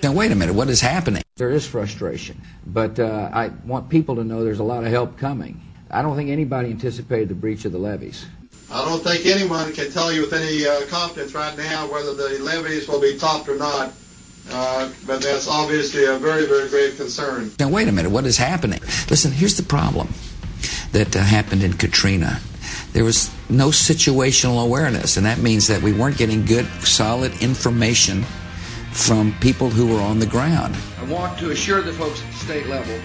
[0.00, 1.24] Now, wait a minute, what is happening?
[1.38, 5.18] There is frustration, but uh, I want people to know there's a lot of help
[5.18, 5.60] coming.
[5.90, 8.24] I don't think anybody anticipated the breach of the levees.
[8.70, 12.38] I don't think anyone can tell you with any uh, confidence right now whether the
[12.44, 13.92] levees will be topped or not.
[14.52, 17.50] Uh, but that's obviously a very, very grave concern.
[17.58, 18.78] Now, wait a minute, what is happening?
[19.10, 20.14] Listen, here's the problem
[20.92, 22.38] that uh, happened in Katrina.
[22.92, 28.24] There was no situational awareness, and that means that we weren't getting good, solid information
[28.98, 30.76] from people who were on the ground.
[30.98, 32.98] I want to assure the folks at the state level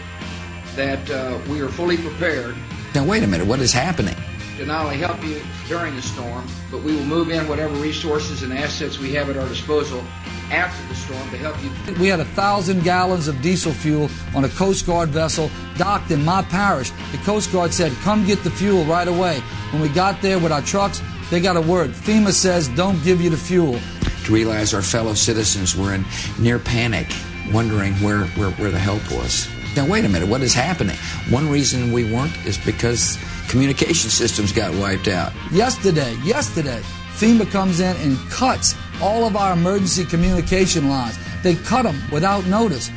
[0.76, 2.56] that uh, we are fully prepared.
[2.96, 4.16] Now, wait a minute, what is happening?
[4.58, 8.44] To not only help you during the storm, but we will move in whatever resources
[8.44, 10.04] and assets we have at our disposal
[10.52, 11.94] after the storm to help you.
[12.02, 16.24] We had a thousand gallons of diesel fuel on a Coast Guard vessel docked in
[16.24, 16.92] my parish.
[17.12, 19.40] The Coast Guard said, Come get the fuel right away.
[19.72, 21.92] When we got there with our trucks, they got a word.
[21.92, 23.80] FEMA says, Don't give you the fuel.
[24.26, 26.06] To realize our fellow citizens were in
[26.40, 27.08] near panic,
[27.52, 29.50] wondering where, where, where the help was.
[29.76, 30.96] Now, wait a minute, what is happening?
[31.30, 33.18] One reason we weren't is because
[33.50, 35.34] communication systems got wiped out.
[35.52, 36.82] Yesterday, yesterday,
[37.16, 41.18] FEMA comes in and cuts all of our emergency communication lines.
[41.42, 42.90] They cut them without notice.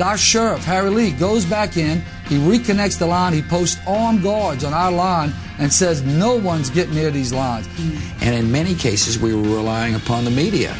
[0.00, 4.64] Our sheriff, Harry Lee, goes back in, he reconnects the line, he posts armed guards
[4.64, 7.68] on our line and says no one's getting near these lines.
[7.68, 8.22] Mm.
[8.22, 10.72] And in many cases, we were relying upon the media,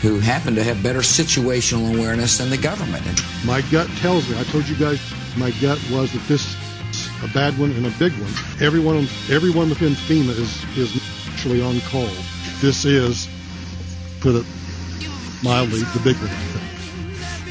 [0.00, 3.04] who happen to have better situational awareness than the government.
[3.44, 5.00] My gut tells me, I told you guys,
[5.36, 6.56] my gut was that this
[6.90, 8.32] is a bad one and a big one.
[8.60, 12.10] Everyone, everyone within FEMA is, is actually on call.
[12.60, 13.28] This is,
[14.20, 14.46] put it
[15.42, 16.61] mildly, the big one.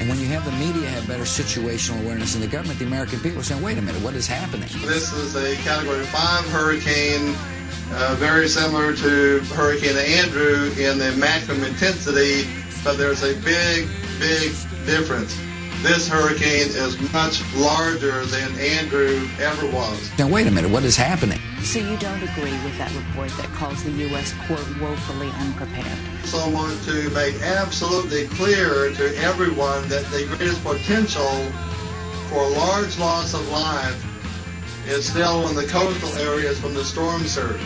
[0.02, 3.20] And when you have the media have better situational awareness than the government, the American
[3.20, 4.68] people are saying, wait a minute, what is happening?
[4.84, 7.36] This is a Category 5 hurricane,
[7.92, 12.50] uh, very similar to Hurricane Andrew in the maximum intensity,
[12.84, 14.50] but there's a big, big
[14.88, 15.38] difference.
[15.84, 20.10] This hurricane is much larger than Andrew ever was.
[20.18, 21.40] Now, wait a minute, what is happening?
[21.64, 25.98] So you don't agree with that report that calls the U.S., quote, woefully unprepared?
[26.26, 31.46] So I want to make absolutely clear to everyone that the greatest potential
[32.30, 34.06] for large loss of life
[34.88, 37.62] is still in the coastal areas from the storm surge.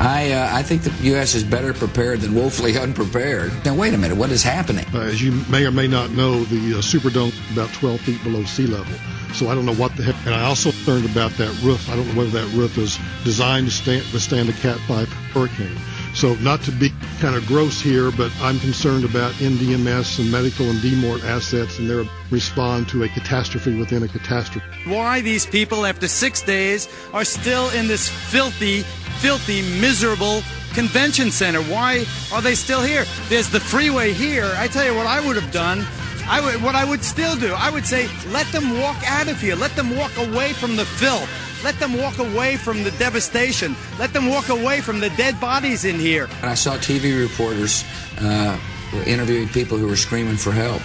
[0.00, 1.34] I, uh, I think the U.S.
[1.34, 3.52] is better prepared than woefully unprepared.
[3.66, 4.86] Now, wait a minute, what is happening?
[4.94, 8.22] Uh, as you may or may not know, the uh, Superdome is about 12 feet
[8.24, 8.94] below sea level.
[9.34, 10.16] So I don't know what the heck.
[10.24, 11.88] And I also learned about that roof.
[11.90, 15.76] I don't know whether that roof is designed to stand, withstand a Cat 5 hurricane.
[16.20, 20.68] So not to be kind of gross here, but I'm concerned about NDMS and medical
[20.68, 24.66] and DMORT assets and their respond to a catastrophe within a catastrophe.
[24.84, 28.82] Why these people, after six days, are still in this filthy,
[29.20, 30.42] filthy, miserable
[30.74, 31.62] convention center?
[31.62, 32.04] Why
[32.34, 33.06] are they still here?
[33.30, 34.52] There's the freeway here.
[34.58, 35.86] I tell you what I would have done.
[36.28, 39.40] I would, what I would still do, I would say, let them walk out of
[39.40, 39.56] here.
[39.56, 41.30] Let them walk away from the filth.
[41.62, 43.76] Let them walk away from the devastation.
[43.98, 46.28] Let them walk away from the dead bodies in here.
[46.40, 47.84] And I saw TV reporters
[48.18, 48.58] uh,
[49.06, 50.82] interviewing people who were screaming for help.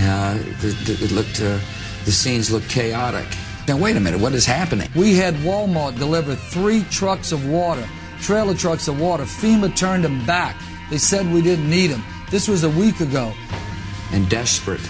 [0.00, 1.58] Uh, the, the, it looked, uh,
[2.04, 3.26] the scenes looked chaotic.
[3.66, 4.88] Now, wait a minute, what is happening?
[4.94, 7.86] We had Walmart deliver three trucks of water,
[8.20, 9.24] trailer trucks of water.
[9.24, 10.56] FEMA turned them back.
[10.90, 12.02] They said we didn't need them.
[12.30, 13.34] This was a week ago.
[14.12, 14.80] And desperate.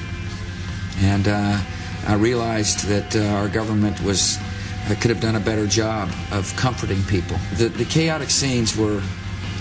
[0.99, 1.61] And uh,
[2.09, 4.39] I realized that uh, our government was
[4.89, 7.37] uh, could have done a better job of comforting people.
[7.57, 9.03] The, the chaotic scenes were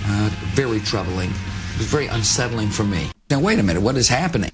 [0.06, 1.30] uh, very troubling.
[1.30, 3.09] It was very unsettling for me.
[3.30, 4.52] Now, wait a minute, what is happening?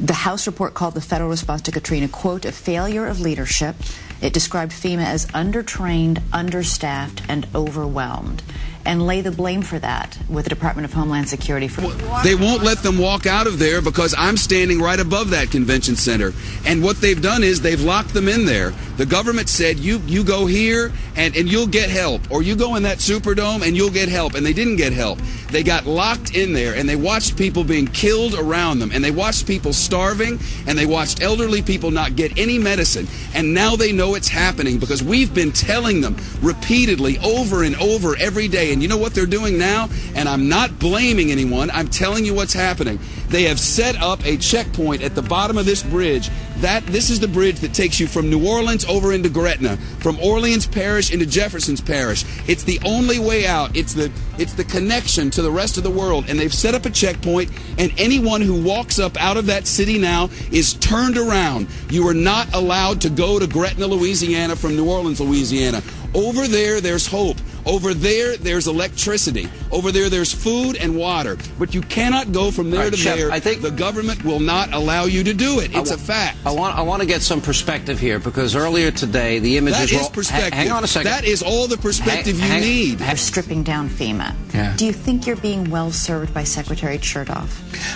[0.00, 3.76] The House report called the federal response to Katrina, quote, a failure of leadership.
[4.20, 8.42] It described FEMA as undertrained, understaffed, and overwhelmed
[8.86, 11.68] and lay the blame for that with the Department of Homeland Security.
[11.68, 11.82] For
[12.22, 15.96] they won't let them walk out of there because I'm standing right above that convention
[15.96, 16.32] center.
[16.64, 18.70] And what they've done is they've locked them in there.
[18.96, 22.76] The government said you you go here and, and you'll get help, or you go
[22.76, 25.18] in that Superdome and you'll get help, and they didn't get help.
[25.50, 29.10] They got locked in there and they watched people being killed around them, and they
[29.10, 33.06] watched people starving, and they watched elderly people not get any medicine.
[33.34, 38.16] And now they know it's happening because we've been telling them repeatedly over and over
[38.16, 38.72] every day.
[38.72, 39.88] And you know what they're doing now?
[40.14, 41.70] And I'm not blaming anyone.
[41.70, 42.98] I'm telling you what's happening.
[43.28, 46.30] They have set up a checkpoint at the bottom of this bridge.
[46.60, 50.18] That this is the bridge that takes you from New Orleans over into Gretna, from
[50.20, 52.24] Orleans Parish into Jefferson's Parish.
[52.48, 53.76] It's the only way out.
[53.76, 56.26] It's the it's the connection to the rest of the world.
[56.28, 59.98] And they've set up a checkpoint, and anyone who walks up out of that city
[59.98, 61.68] now is turned around.
[61.90, 65.82] You are not allowed to go to Gretna, Louisiana from New Orleans, Louisiana,
[66.14, 67.36] Over there, there's hope.
[67.66, 69.48] Over there, there's electricity.
[69.72, 71.36] Over there, there's food and water.
[71.58, 73.30] But you cannot go from there Right, to Shep, there.
[73.32, 75.74] I think- the government will not allow you to do it.
[75.74, 76.38] It's I a wa- fact.
[76.46, 80.02] I want I want to get some perspective here because earlier today the images That
[80.02, 80.52] were perspective.
[80.52, 81.10] Ha- hang on a second.
[81.10, 82.98] That is all the perspective Hang- you hang- need.
[82.98, 84.32] They're stripping down FEMA.
[84.54, 84.74] Yeah.
[84.76, 87.48] Do you think you're being well served by Secretary Chertoff?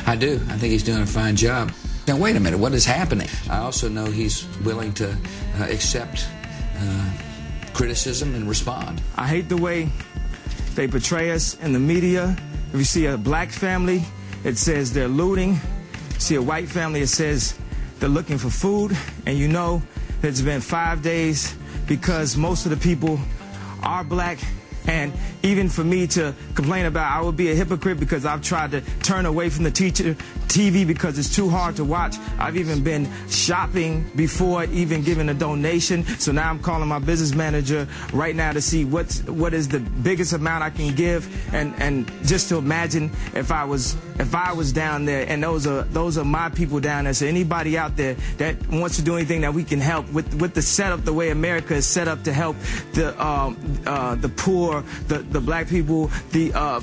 [0.07, 0.41] I do.
[0.51, 1.73] I think he's doing a fine job.
[2.09, 2.59] Now, wait a minute.
[2.59, 3.29] What is happening?
[3.49, 5.11] I also know he's willing to
[5.61, 6.27] uh, accept
[6.77, 7.11] uh,
[7.75, 9.01] criticism and respond.
[9.17, 9.89] I hate the way
[10.75, 12.37] they portray us in the media.
[12.73, 14.05] If you see a black family,
[14.45, 15.59] it says they're looting.
[16.19, 17.59] See a white family, it says
[17.99, 18.97] they're looking for food.
[19.27, 19.83] And you know
[20.23, 21.55] it's been five days
[21.87, 23.19] because most of the people
[23.83, 24.39] are black.
[24.87, 25.13] And
[25.43, 28.81] even for me to complain about, I would be a hypocrite because I've tried to
[29.03, 30.15] turn away from the teacher
[30.51, 32.17] TV because it's too hard to watch.
[32.39, 36.05] I've even been shopping before even giving a donation.
[36.19, 39.79] So now I'm calling my business manager right now to see what's what is the
[39.79, 44.53] biggest amount I can give, and and just to imagine if I was if I
[44.53, 47.15] was down there, and those are those are my people down there.
[47.15, 50.55] So anybody out there that wants to do anything that we can help with with
[50.55, 52.57] the setup, the way America is set up to help
[52.93, 53.57] the um,
[53.87, 54.70] uh, the poor,
[55.09, 56.81] the the black people, the uh,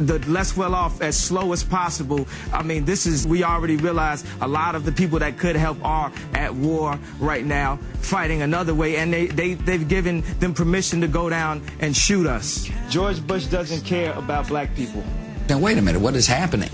[0.00, 2.26] the less well off as slow as possible.
[2.52, 5.78] I mean, this is, we already realize a lot of the people that could help
[5.84, 11.00] are at war right now, fighting another way, and they, they, they've given them permission
[11.02, 12.68] to go down and shoot us.
[12.88, 15.04] George Bush doesn't care about black people.
[15.48, 16.00] Now, wait a minute.
[16.00, 16.70] What is happening?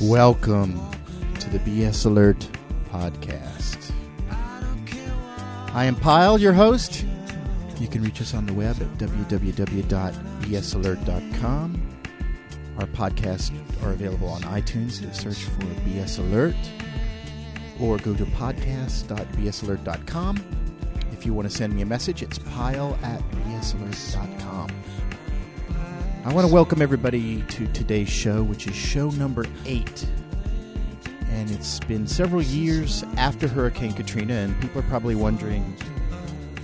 [0.00, 0.80] Welcome
[1.38, 2.46] to the BS Alert
[2.90, 3.92] podcast.
[5.74, 7.06] I am Pyle, your host.
[7.78, 11.88] You can reach us on the web at www.bsalert.com.
[12.78, 13.52] Our podcasts
[13.82, 15.00] are available on iTunes.
[15.00, 16.54] Just search for BS Alert
[17.80, 20.40] or go to podcast.bsalert.com.
[21.12, 24.70] If you want to send me a message, it's pile at bsalert.com.
[26.24, 30.06] I want to welcome everybody to today's show, which is show number eight.
[31.30, 35.76] And it's been several years after Hurricane Katrina, and people are probably wondering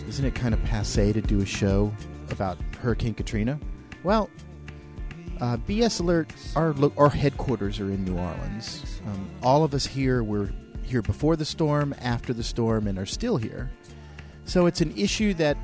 [0.08, 1.93] isn't it kind of passe to do a show
[2.31, 3.60] about Hurricane Katrina?
[4.02, 4.31] Well,
[5.40, 9.00] uh, BS Alert, our, our headquarters are in New Orleans.
[9.06, 10.50] Um, all of us here were
[10.82, 13.70] here before the storm, after the storm, and are still here.
[14.46, 15.58] So it's an issue that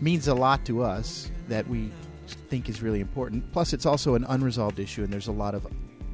[0.00, 1.90] means a lot to us that we
[2.26, 3.50] think is really important.
[3.52, 5.66] Plus, it's also an unresolved issue, and there's a lot of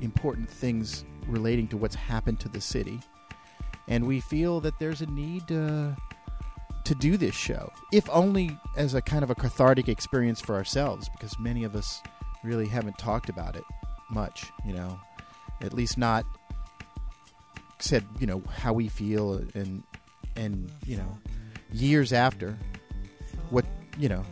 [0.03, 3.01] important things relating to what's happened to the city.
[3.89, 5.93] And we feel that there's a need uh,
[6.85, 11.09] to do this show, if only as a kind of a cathartic experience for ourselves,
[11.11, 12.03] because many of us
[12.43, 13.65] really haven't talked about it
[14.11, 14.99] much, you know,
[15.61, 16.25] at least not
[17.79, 19.83] said, you know, how we feel and
[20.37, 21.19] and you know,
[21.73, 22.57] years after
[23.51, 23.65] what
[23.99, 24.25] you know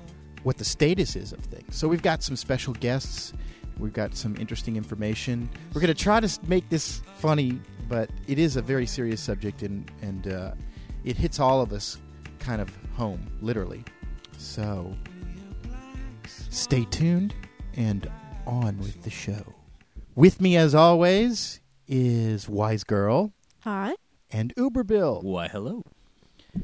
[0.43, 1.77] what the status is of things.
[1.77, 3.33] So we've got some special guests.
[3.79, 5.49] We've got some interesting information.
[5.73, 7.59] We're going to try to make this funny,
[7.89, 10.53] but it is a very serious subject, and and uh,
[11.05, 11.99] it hits all of us
[12.41, 13.85] kind of home, literally.
[14.39, 14.97] So
[16.51, 17.35] stay tuned
[17.77, 18.11] and
[18.47, 19.55] on with the show.
[20.15, 23.95] With me, as always, is Wise Girl Hi.
[24.31, 25.21] and Uber Bill.
[25.23, 25.85] Why, hello.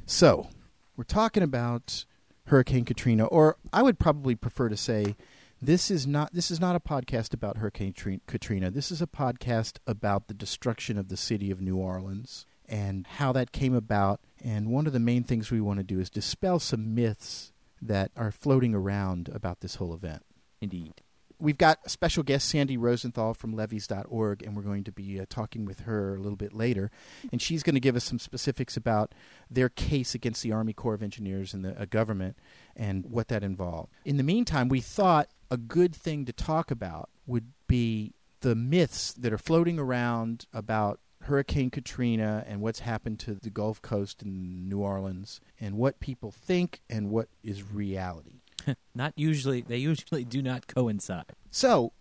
[0.05, 0.49] So,
[0.97, 2.05] we're talking about
[2.47, 5.15] Hurricane Katrina, or I would probably prefer to say
[5.63, 7.95] this is not this is not a podcast about Hurricane
[8.27, 8.71] Katrina.
[8.71, 13.33] This is a podcast about the destruction of the city of New Orleans and how
[13.33, 14.21] that came about.
[14.43, 18.11] And one of the main things we want to do is dispel some myths that
[18.17, 20.23] are floating around about this whole event.
[20.61, 21.03] Indeed.
[21.39, 25.27] We've got a special guest, Sandy Rosenthal from levees.org, and we're going to be uh,
[25.29, 26.91] talking with her a little bit later.
[27.31, 29.15] And she's going to give us some specifics about
[29.51, 32.39] their case against the Army Corps of Engineers and the uh, government
[32.75, 33.93] and what that involved.
[34.07, 39.13] In the meantime, we thought a good thing to talk about would be the myths
[39.13, 44.69] that are floating around about Hurricane Katrina and what's happened to the Gulf Coast and
[44.69, 48.43] New Orleans and what people think and what is reality.
[48.95, 51.33] Not usually, they usually do not coincide.
[51.51, 51.93] So,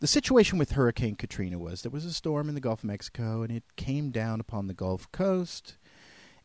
[0.00, 3.42] the situation with Hurricane Katrina was there was a storm in the Gulf of Mexico,
[3.42, 5.76] and it came down upon the Gulf Coast,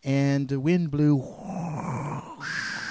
[0.03, 1.17] and the wind blew.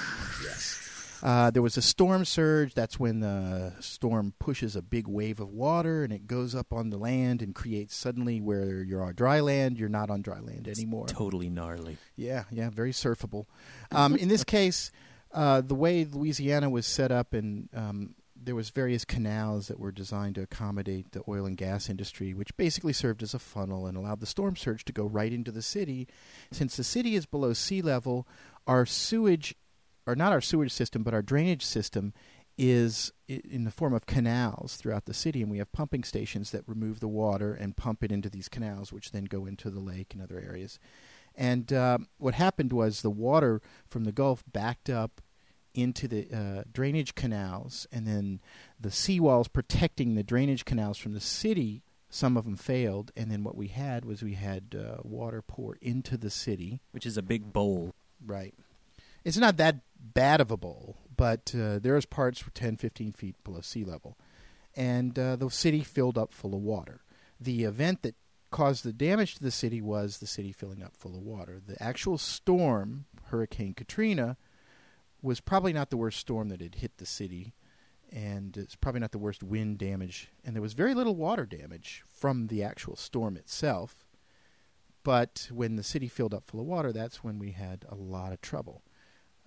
[1.21, 2.73] Uh, there was a storm surge.
[2.73, 6.89] That's when the storm pushes a big wave of water and it goes up on
[6.89, 10.67] the land and creates suddenly where you're on dry land, you're not on dry land
[10.67, 11.07] anymore.
[11.07, 11.97] Totally gnarly.
[12.15, 13.45] Yeah, yeah, very surfable.
[13.91, 14.91] Um, in this case,
[15.31, 19.91] uh, the way Louisiana was set up, and um, there was various canals that were
[19.91, 23.97] designed to accommodate the oil and gas industry, which basically served as a funnel and
[23.97, 26.07] allowed the storm surge to go right into the city.
[26.51, 28.27] Since the city is below sea level,
[28.65, 29.55] our sewage
[30.05, 32.13] or not our sewage system, but our drainage system
[32.57, 36.67] is in the form of canals throughout the city, and we have pumping stations that
[36.67, 40.13] remove the water and pump it into these canals, which then go into the lake
[40.13, 40.77] and other areas.
[41.35, 45.21] And um, what happened was the water from the Gulf backed up
[45.73, 48.41] into the uh, drainage canals, and then
[48.77, 51.81] the seawalls protecting the drainage canals from the city.
[52.09, 55.77] Some of them failed, and then what we had was we had uh, water pour
[55.81, 57.93] into the city, which is a big bowl.
[58.25, 58.53] Right.
[59.23, 63.35] It's not that bad of a bowl, but uh, there's parts were 10, 15 feet
[63.43, 64.17] below sea level,
[64.75, 67.01] and uh, the city filled up full of water.
[67.39, 68.15] The event that
[68.51, 71.61] caused the damage to the city was the city filling up full of water.
[71.65, 74.37] The actual storm, Hurricane Katrina,
[75.21, 77.53] was probably not the worst storm that had hit the city,
[78.11, 80.29] and it's probably not the worst wind damage.
[80.43, 84.05] And there was very little water damage from the actual storm itself.
[85.03, 88.33] But when the city filled up full of water, that's when we had a lot
[88.33, 88.81] of trouble.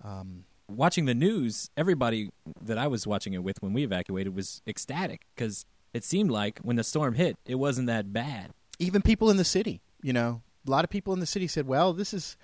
[0.03, 2.29] Um, Watching the news, everybody
[2.61, 6.59] that I was watching it with when we evacuated was ecstatic because it seemed like
[6.59, 8.51] when the storm hit, it wasn't that bad.
[8.79, 11.67] even people in the city, you know, a lot of people in the city said,
[11.67, 12.37] "Well, this is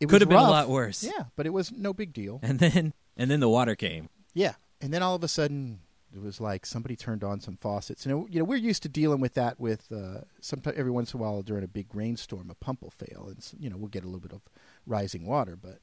[0.00, 1.04] it Could have been a lot worse.
[1.04, 2.40] Yeah, but it was no big deal.
[2.42, 4.08] And then and then the water came.
[4.32, 5.80] Yeah, and then all of a sudden
[6.12, 8.06] it was like somebody turned on some faucets.
[8.06, 11.20] And you know, we're used to dealing with that with uh, sometimes every once in
[11.20, 14.04] a while during a big rainstorm, a pump will fail, and you know we'll get
[14.04, 14.40] a little bit of
[14.86, 15.80] rising water, but.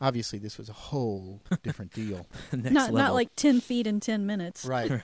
[0.00, 2.26] Obviously, this was a whole different deal.
[2.52, 4.64] not not like ten feet in ten minutes.
[4.66, 5.02] right, right.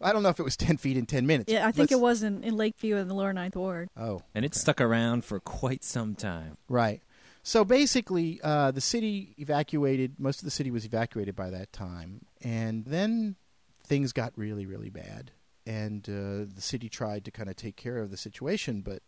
[0.00, 1.50] I don't know if it was ten feet in ten minutes.
[1.52, 3.88] Yeah, I think Let's- it was in, in Lakeview in the lower ninth ward.
[3.96, 6.56] Oh, And it stuck around for quite some time.
[6.68, 7.00] Right.
[7.42, 10.18] So basically, uh, the city evacuated.
[10.18, 13.36] Most of the city was evacuated by that time, and then
[13.84, 15.30] things got really, really bad.
[15.64, 19.00] And uh, the city tried to kind of take care of the situation, but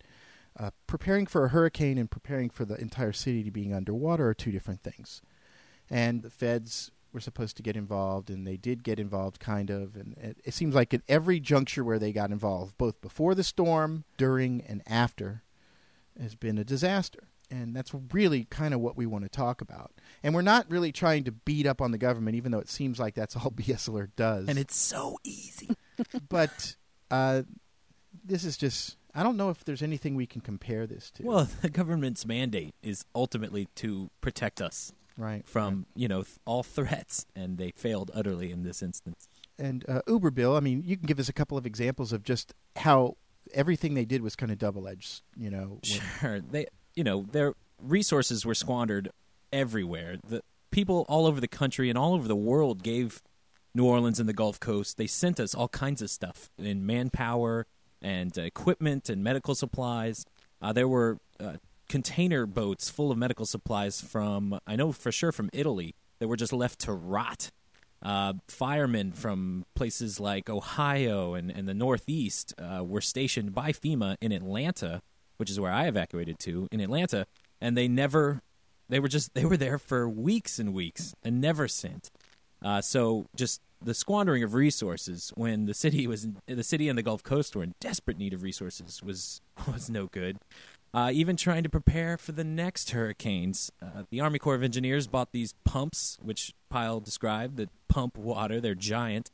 [0.59, 4.35] uh, preparing for a hurricane and preparing for the entire city to being underwater are
[4.35, 5.23] two different things.
[5.89, 9.97] And the feds were supposed to get involved, and they did get involved, kind of.
[9.97, 13.45] And it, it seems like at every juncture where they got involved, both before the
[13.45, 15.43] storm, during, and after,
[16.21, 17.29] has been a disaster.
[17.51, 19.93] And that's really kind of what we want to talk about.
[20.23, 22.99] And we're not really trying to beat up on the government, even though it seems
[22.99, 24.49] like that's all BS BSLR does.
[24.49, 25.71] And it's so easy.
[26.29, 26.77] but
[27.11, 27.43] uh,
[28.23, 31.23] this is just, I don't know if there's anything we can compare this to.
[31.25, 36.63] Well, the government's mandate is ultimately to protect us Right, from, you know, th- all
[36.63, 39.29] threats, and they failed utterly in this instance.
[39.59, 42.23] and uh, Uber Bill, I mean, you can give us a couple of examples of
[42.23, 43.17] just how
[43.53, 45.81] everything they did was kind of double edged, you know.
[45.83, 49.11] when- Sure, they, you know, their resources were squandered
[49.53, 50.17] everywhere.
[50.27, 53.23] The people all over the country and all over the world gave
[53.75, 54.97] New Orleans and the Gulf Coast.
[54.99, 57.67] They sent us all kinds of stuff in manpower
[58.03, 60.25] and equipment and medical supplies.
[60.61, 61.55] Uh, there were uh,
[61.89, 66.37] container boats full of medical supplies from, I know for sure, from Italy that were
[66.37, 67.51] just left to rot.
[68.01, 74.17] Uh, firemen from places like Ohio and, and the Northeast uh, were stationed by FEMA
[74.21, 75.03] in Atlanta,
[75.37, 77.27] which is where I evacuated to, in Atlanta,
[77.61, 78.41] and they never,
[78.89, 82.11] they were just, they were there for weeks and weeks and never sent.
[82.63, 87.03] Uh, so just the squandering of resources when the city was, the city and the
[87.03, 89.41] Gulf Coast were in desperate need of resources was
[89.73, 90.39] was no good.
[90.95, 93.71] Uh, even trying to prepare for the next hurricanes.
[93.83, 98.59] Uh, the Army Corps of Engineers bought these pumps, which Pyle described, that pump water.
[98.59, 99.31] They're giant.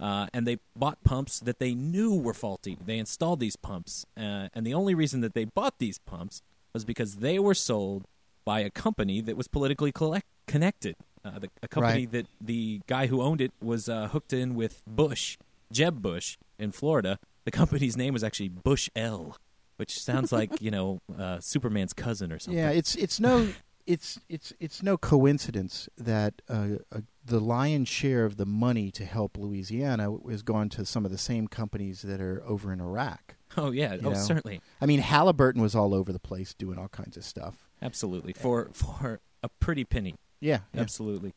[0.00, 2.78] Uh, and they bought pumps that they knew were faulty.
[2.84, 4.06] They installed these pumps.
[4.16, 8.04] Uh, and the only reason that they bought these pumps was because they were sold
[8.44, 10.96] by a company that was politically collect- connected.
[11.24, 12.12] Uh, the, a company Right.
[12.12, 15.38] that the guy who owned it was uh, hooked in with Bush,
[15.72, 17.18] Jeb Bush, in Florida.
[17.44, 19.36] The company's name was actually Bush L,
[19.76, 22.58] which sounds like you know uh, Superman's cousin or something.
[22.58, 23.48] Yeah, it's it's no
[23.86, 29.04] it's it's it's no coincidence that uh, uh, the lion's share of the money to
[29.04, 33.36] help Louisiana has gone to some of the same companies that are over in Iraq.
[33.56, 34.14] Oh yeah, oh know?
[34.14, 37.68] certainly, I mean, Halliburton was all over the place doing all kinds of stuff.
[37.82, 40.14] absolutely for for a pretty penny.
[40.40, 40.80] Yeah, yeah.
[40.80, 41.34] absolutely.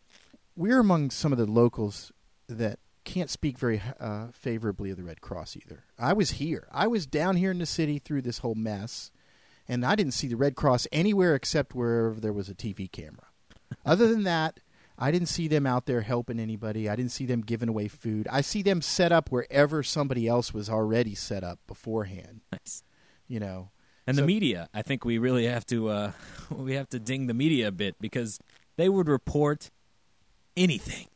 [0.55, 2.11] We're among some of the locals
[2.47, 5.83] that can't speak very uh, favorably of the Red Cross either.
[5.97, 6.67] I was here.
[6.71, 9.11] I was down here in the city through this whole mess,
[9.67, 13.27] and I didn't see the Red Cross anywhere except wherever there was a TV camera.
[13.85, 14.59] Other than that,
[14.99, 16.89] I didn't see them out there helping anybody.
[16.89, 18.27] I didn't see them giving away food.
[18.31, 22.41] I see them set up wherever somebody else was already set up beforehand.
[22.51, 22.83] Nice.
[23.27, 23.69] You know,
[24.07, 26.11] And So- the media, I think we really have to uh,
[26.49, 28.39] we have to ding the media a bit because
[28.77, 29.69] they would report
[30.55, 31.07] anything.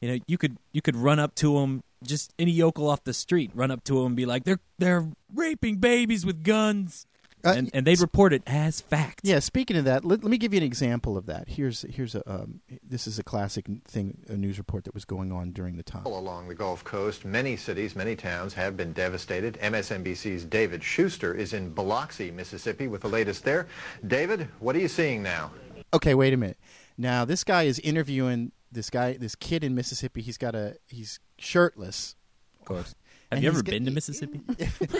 [0.00, 3.14] You know, you could you could run up to them, just any yokel off the
[3.14, 7.06] street, run up to them and be like, "They're they're raping babies with guns,"
[7.46, 9.20] Uh, and, and they report it as fact.
[9.22, 9.38] Yeah.
[9.38, 11.48] Speaking of that, let, let me give you an example of that.
[11.48, 15.30] Here's here's a um, this is a classic thing, a news report that was going
[15.30, 16.02] on during the time.
[16.04, 19.58] All Along the Gulf Coast, many cities, many towns have been devastated.
[19.62, 23.68] MSNBC's David Shuster is in Biloxi, Mississippi, with the latest there.
[24.06, 25.52] David, what are you seeing now?
[25.94, 26.58] Okay, wait a minute.
[26.98, 30.22] Now this guy is interviewing this guy, this kid in Mississippi.
[30.22, 32.16] He's got a he's shirtless.
[32.60, 32.94] Of course.
[33.30, 34.40] And Have you ever been to Mississippi?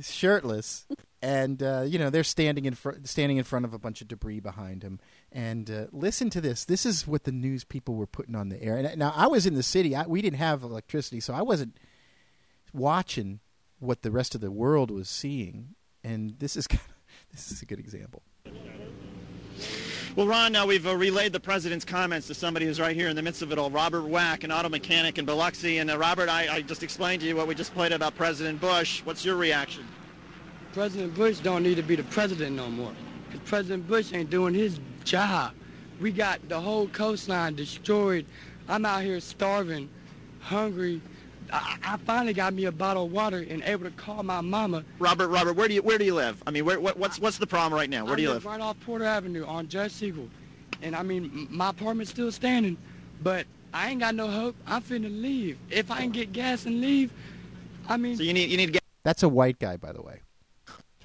[0.00, 0.86] Shirtless,
[1.20, 4.06] and uh, you know they're standing in fr- standing in front of a bunch of
[4.06, 5.00] debris behind him.
[5.32, 6.64] And uh, listen to this.
[6.64, 8.76] This is what the news people were putting on the air.
[8.76, 9.96] And now I was in the city.
[9.96, 11.78] I, we didn't have electricity, so I wasn't
[12.72, 13.40] watching
[13.80, 15.74] what the rest of the world was seeing.
[16.04, 16.94] And this is kind of,
[17.32, 18.22] this is a good example.
[20.18, 23.14] Well, Ron, now we've uh, relayed the president's comments to somebody who's right here in
[23.14, 23.70] the midst of it all.
[23.70, 25.78] Robert Wack, an auto mechanic in Biloxi.
[25.78, 28.60] And uh, Robert, I, I just explained to you what we just played about President
[28.60, 29.00] Bush.
[29.04, 29.86] What's your reaction?
[30.72, 32.90] President Bush don't need to be the president no more.
[33.30, 35.52] Because President Bush ain't doing his job.
[36.00, 38.26] We got the whole coastline destroyed.
[38.68, 39.88] I'm out here starving,
[40.40, 41.00] hungry.
[41.52, 44.84] I, I finally got me a bottle of water and able to call my mama.
[44.98, 46.42] Robert, Robert, where do you where do you live?
[46.46, 48.04] I mean, where, what, what's what's the problem right now?
[48.04, 48.52] Where I do you live live?
[48.52, 50.28] right off Porter Avenue on Judge Sekul.
[50.82, 52.76] And I mean, my apartment's still standing,
[53.22, 54.56] but I ain't got no hope.
[54.66, 55.58] I'm finna leave.
[55.70, 57.12] If I can get gas and leave,
[57.88, 58.16] I mean.
[58.16, 60.20] So you need you need ga- That's a white guy, by the way.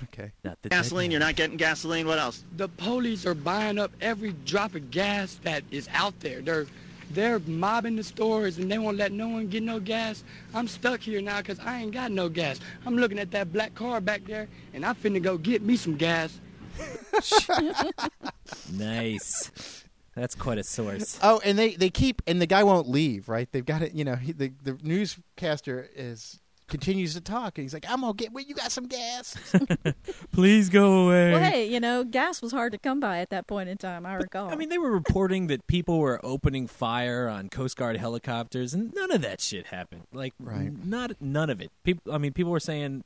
[0.03, 0.31] Okay.
[0.69, 1.11] gasoline.
[1.11, 2.05] You're not getting gasoline.
[2.07, 2.43] What else?
[2.57, 6.41] the police are buying up every drop of gas that is out there.
[6.41, 6.67] They're
[7.11, 10.23] they're mobbing the stores and they won't let no one get no gas.
[10.53, 12.59] I'm stuck here now because I ain't got no gas.
[12.85, 15.95] I'm looking at that black car back there and I finna go get me some
[15.95, 16.39] gas.
[18.73, 19.83] nice.
[20.15, 21.19] That's quite a source.
[21.23, 23.51] Oh, and they, they keep and the guy won't leave, right?
[23.51, 23.93] They've got it.
[23.93, 26.39] You know, he, the the newscaster is
[26.73, 28.33] continues to talk, and he's like, "I'm gonna get.
[28.33, 29.37] Well, you got some gas."
[30.31, 31.31] Please go away.
[31.33, 34.05] Well, hey, you know, gas was hard to come by at that point in time.
[34.05, 34.49] I recall.
[34.49, 38.91] I mean, they were reporting that people were opening fire on Coast Guard helicopters, and
[38.93, 40.03] none of that shit happened.
[40.11, 40.71] Like, Right.
[40.85, 41.71] not none of it.
[41.83, 43.03] People, I mean, people were saying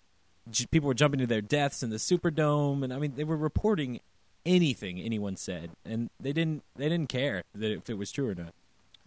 [0.72, 4.00] people were jumping to their deaths in the Superdome, and I mean, they were reporting
[4.46, 8.36] anything anyone said, and they didn't they didn't care that if it was true or
[8.36, 8.54] not.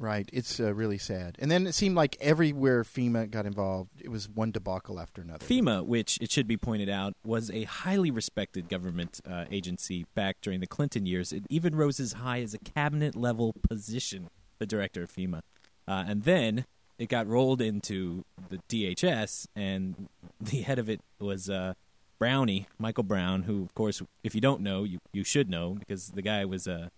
[0.01, 0.29] Right.
[0.33, 1.37] It's uh, really sad.
[1.39, 5.45] And then it seemed like everywhere FEMA got involved, it was one debacle after another.
[5.47, 10.39] FEMA, which it should be pointed out, was a highly respected government uh, agency back
[10.41, 11.33] during the Clinton years.
[11.33, 15.43] It even rose as high as a cabinet level position, the director of FEMA.
[15.87, 16.65] Uh, and then
[16.99, 20.09] it got rolled into the DHS, and
[20.41, 21.75] the head of it was uh,
[22.19, 26.09] Brownie, Michael Brown, who, of course, if you don't know, you, you should know because
[26.09, 26.89] the guy was, uh,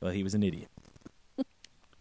[0.00, 0.68] well, he was an idiot.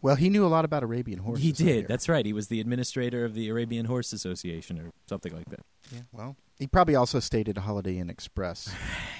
[0.06, 1.44] Well, he knew a lot about Arabian horses.
[1.44, 1.68] He did.
[1.68, 1.82] hear.
[1.88, 2.24] That's right.
[2.24, 5.62] He was the administrator of the Arabian Horse Association or something like that.
[5.92, 6.02] Yeah.
[6.12, 8.72] Well, he probably also stayed at a Holiday Inn Express.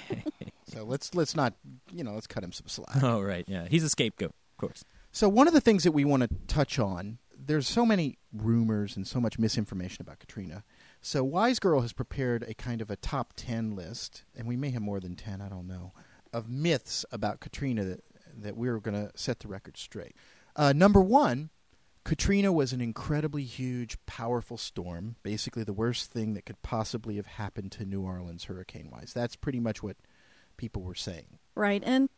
[0.68, 1.54] so let's let's not
[1.90, 3.02] you know let's cut him some slack.
[3.02, 3.44] Oh, right.
[3.48, 3.66] Yeah.
[3.68, 4.84] He's a scapegoat, of course.
[5.10, 8.96] So one of the things that we want to touch on, there's so many rumors
[8.96, 10.62] and so much misinformation about Katrina.
[11.00, 14.70] So Wise Girl has prepared a kind of a top 10 list, and we may
[14.70, 15.94] have more than 10, I don't know,
[16.32, 18.04] of myths about Katrina that,
[18.38, 20.14] that we're going to set the record straight.
[20.56, 21.50] Uh, number one,
[22.02, 27.26] Katrina was an incredibly huge, powerful storm, basically the worst thing that could possibly have
[27.26, 29.12] happened to New Orleans hurricane wise.
[29.14, 29.96] That's pretty much what
[30.56, 31.38] people were saying.
[31.54, 31.82] Right.
[31.84, 32.08] And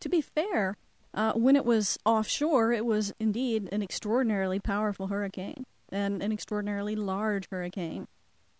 [0.00, 0.76] to be fair,
[1.14, 6.96] uh, when it was offshore, it was indeed an extraordinarily powerful hurricane and an extraordinarily
[6.96, 8.08] large hurricane.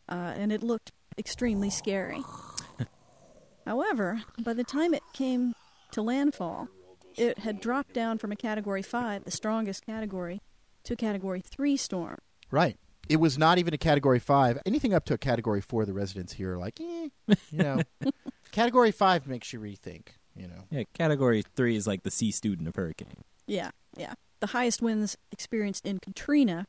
[0.09, 2.23] Uh, and it looked extremely scary.
[3.67, 5.55] However, by the time it came
[5.91, 6.69] to landfall,
[7.17, 10.41] it had dropped down from a Category 5, the strongest category,
[10.85, 12.19] to a Category 3 storm.
[12.51, 12.77] Right.
[13.09, 14.59] It was not even a category five.
[14.67, 17.09] Anything up to a category four, the residents here are like, eh,
[17.51, 17.83] you know.
[18.53, 20.65] category five makes you rethink, you know.
[20.71, 23.25] Yeah, category three is like the C student of hurricane.
[23.47, 24.15] Yeah, yeah.
[24.41, 26.67] The highest winds experienced in Katrina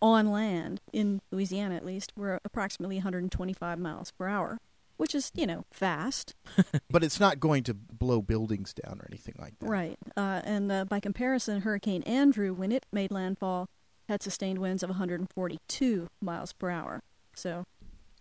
[0.00, 4.58] on land, in Louisiana at least, were approximately 125 miles per hour,
[5.02, 6.36] which is, you know, fast.
[6.88, 9.68] But it's not going to blow buildings down or anything like that.
[9.68, 9.98] Right.
[10.16, 13.68] Uh, and uh, by comparison, Hurricane Andrew, when it made landfall,
[14.08, 17.02] had sustained winds of 142 miles per hour.
[17.34, 17.64] So,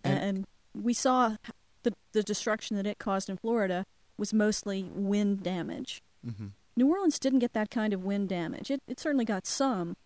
[0.04, 1.36] and, and we saw
[1.84, 3.86] the, the destruction that it caused in Florida
[4.18, 6.02] was mostly wind damage.
[6.26, 6.48] Mm-hmm.
[6.76, 8.72] New Orleans didn't get that kind of wind damage.
[8.72, 9.98] It, it certainly got some,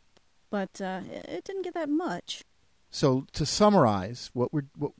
[0.49, 2.43] but uh, it it didn't get that much.
[2.89, 4.91] So to summarize, what we're what,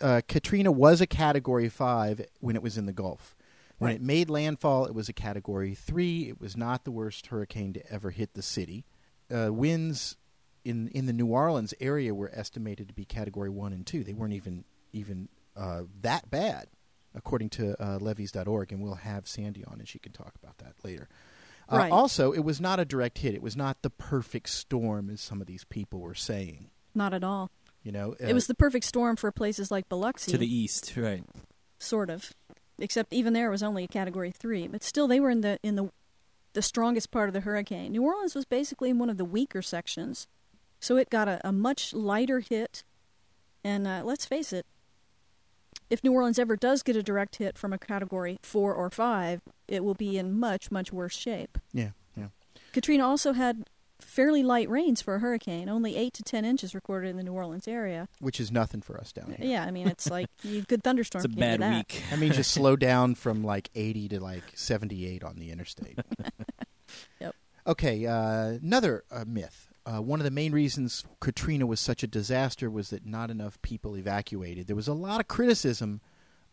[0.00, 3.36] uh, Katrina was a category five when it was in the Gulf.
[3.78, 3.96] When Right.
[3.96, 6.28] it made landfall, it was a category three.
[6.28, 8.84] It was not the worst hurricane to ever hit the city.
[9.30, 10.16] Uh, winds
[10.64, 14.02] in in the New Orleans area were estimated to be category one and two.
[14.02, 16.68] They weren't even even uh, that bad.
[17.14, 20.74] according to uh, levees.org, and we'll have Sandy on, and she can talk about that
[20.84, 21.08] later.
[21.66, 21.90] Uh, Right.
[21.90, 23.34] Also, it was not a direct hit.
[23.34, 26.68] It was not the perfect storm, as some of these people were saying.
[26.94, 27.50] Not at all.
[27.86, 30.32] You know, it was the perfect storm for places like Biloxi.
[30.32, 31.22] to the east, right?
[31.78, 32.32] sort of.
[32.80, 35.60] Except even there it was only a category three, but still they were in the
[35.62, 35.90] in the
[36.52, 37.92] the strongest part of the hurricane.
[37.92, 40.26] New Orleans was basically in one of the weaker sections,
[40.80, 42.82] so it got a, a much lighter hit.
[43.62, 44.66] And uh, let's face it,
[45.88, 49.42] if New Orleans ever does get a direct hit from a category four or five,
[49.68, 51.56] it will be in much much worse shape.
[51.72, 52.28] Yeah, yeah.
[52.72, 57.10] Katrina also had fairly light rains for a hurricane, only eight to ten inches recorded
[57.10, 58.08] in the New Orleans area.
[58.20, 59.46] Which is nothing for us down here.
[59.48, 61.24] Yeah, I mean it's like you good thunderstorm.
[61.24, 61.76] It's a bad that.
[61.76, 62.02] week.
[62.12, 65.98] I mean, just slow down from like 80 to like 78 on the interstate.
[67.20, 67.34] Yep.
[67.66, 69.72] Okay, uh, another uh, myth.
[69.84, 73.60] Uh, one of the main reasons Katrina was such a disaster was that not enough
[73.62, 74.66] people evacuated.
[74.66, 76.00] There was a lot of criticism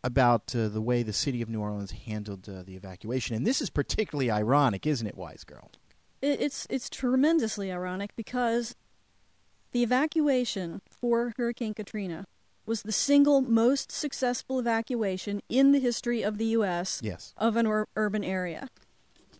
[0.03, 3.61] about uh, the way the city of New Orleans handled uh, the evacuation, and this
[3.61, 5.71] is particularly ironic, isn't it, Wise Girl?
[6.23, 8.75] It, it's it's tremendously ironic because
[9.73, 12.25] the evacuation for Hurricane Katrina
[12.65, 17.01] was the single most successful evacuation in the history of the U.S.
[17.03, 17.33] Yes.
[17.37, 18.69] of an ur- urban area.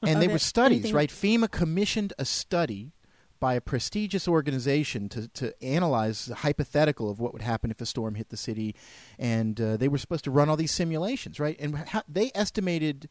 [0.02, 1.10] And they it- were studies, anything- right?
[1.10, 2.91] FEMA commissioned a study
[3.39, 7.86] by a prestigious organization to, to analyze the hypothetical of what would happen if a
[7.86, 8.76] storm hit the city.
[9.19, 11.58] And uh, they were supposed to run all these simulations, right?
[11.60, 13.10] And how, they estimated,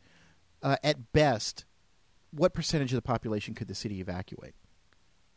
[0.62, 1.64] uh, at best,
[2.32, 4.54] what percentage of the population could the city evacuate?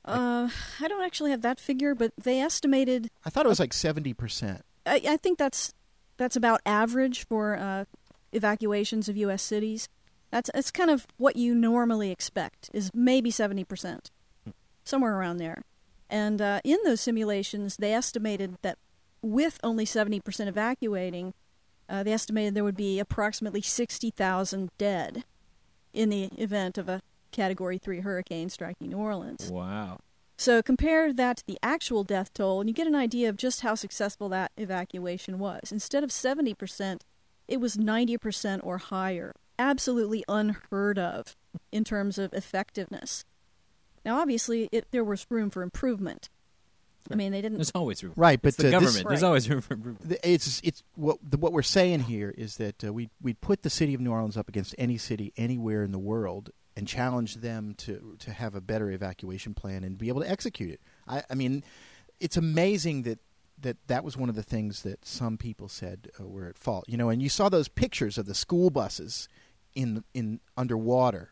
[0.04, 0.50] Uh,
[0.82, 3.10] I don't actually have that figure, but they estimated.
[3.24, 4.62] I thought it was like 70%.
[4.86, 5.74] I, I think that's
[6.18, 7.86] that's about average for uh,
[8.32, 9.42] evacuations of U.S.
[9.42, 9.90] cities.
[10.32, 14.12] That's it's kind of what you normally expect is maybe seventy percent,
[14.84, 15.64] somewhere around there.
[16.10, 18.78] And uh, in those simulations, they estimated that
[19.22, 21.34] with only seventy percent evacuating,
[21.90, 25.24] uh, they estimated there would be approximately sixty thousand dead
[25.96, 29.52] in the event of a Category Three hurricane striking New Orleans.
[29.52, 30.00] Wow.
[30.38, 33.62] So compare that to the actual death toll, and you get an idea of just
[33.62, 35.72] how successful that evacuation was.
[35.72, 37.02] Instead of 70%,
[37.48, 39.34] it was 90% or higher.
[39.58, 41.38] Absolutely unheard of
[41.72, 43.24] in terms of effectiveness.
[44.04, 46.30] Now, obviously, it, there was room for improvement.
[47.12, 47.58] I mean, they didn't.
[47.58, 48.14] There's always room.
[48.16, 48.96] Right, but It's the uh, government.
[48.96, 50.20] This, There's always room for improvement.
[50.24, 53.70] It's it's what the, what we're saying here is that uh, we we put the
[53.70, 57.76] city of New Orleans up against any city anywhere in the world and challenge them
[57.78, 60.82] to to have a better evacuation plan and be able to execute it.
[61.08, 61.64] I, I mean,
[62.20, 63.20] it's amazing that.
[63.58, 66.84] That that was one of the things that some people said uh, were at fault,
[66.90, 67.08] you know.
[67.08, 69.30] And you saw those pictures of the school buses
[69.74, 71.32] in in underwater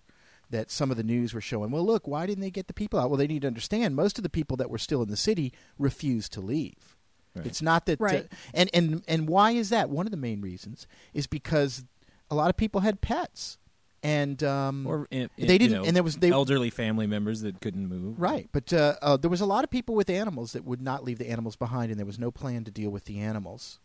[0.53, 1.69] that some of the news were showing.
[1.69, 3.09] Well, look, why didn't they get the people out?
[3.09, 5.51] Well, they need to understand most of the people that were still in the city
[5.77, 6.95] refused to leave.
[7.35, 8.31] It's not that, uh, Right.
[8.53, 9.89] and and and why is that?
[9.89, 11.83] One of the main reasons is because
[12.29, 13.57] a lot of people had pets,
[14.03, 17.41] and um, Or eh, eh, they didn't, know, and there was they elderly family members
[17.41, 18.19] that couldn't move.
[18.21, 21.03] right, but uh, uh, there was a lot of people with animals that would not
[21.03, 23.79] leave the animals behind, and there was no plan to deal with the animals.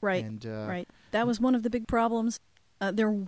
[0.00, 0.24] Right.
[0.24, 0.88] And, uh, right.
[1.10, 2.38] That was one of the big problems.
[2.80, 3.26] Uh, there,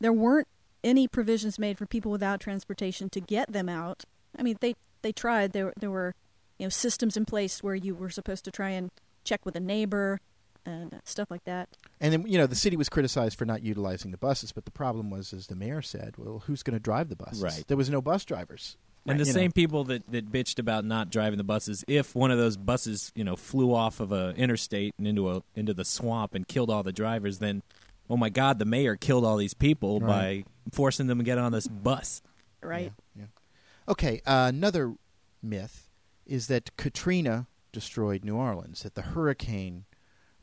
[0.00, 0.46] there weren't
[0.84, 4.04] any provisions made for people without transportation to get them out.
[4.36, 5.52] I mean, they they tried.
[5.52, 6.14] There there were,
[6.58, 8.90] you know, systems in place where you were supposed to try and
[9.24, 10.20] check with a neighbor
[10.64, 11.68] and stuff like that.
[12.00, 14.70] And then you know the city was criticized for not utilizing the buses, but the
[14.70, 17.42] problem was, as the mayor said, well, who's going to drive the buses?
[17.42, 17.64] Right.
[17.66, 18.76] There was no bus drivers.
[19.04, 19.34] And the You know.
[19.40, 23.10] same people that, that bitched about not driving the buses, if one of those buses,
[23.16, 26.70] you know, flew off of a interstate and into a into the swamp and killed
[26.70, 27.64] all the drivers, then
[28.08, 30.44] oh my God, the mayor killed all these people Right.
[30.44, 32.22] by forcing them to get on this bus.
[32.62, 32.92] Right.
[33.16, 33.24] Yeah.
[33.88, 34.94] Okay, uh, another
[35.42, 35.90] myth
[36.24, 39.84] is that Katrina destroyed New Orleans, that the hurricane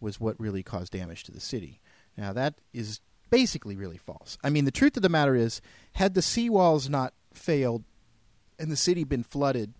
[0.01, 1.79] was what really caused damage to the city.
[2.17, 4.38] Now, that is basically really false.
[4.43, 5.62] I mean, the truth of the matter is,
[5.93, 7.84] had the seawalls not failed
[8.58, 9.73] and the city been flooded,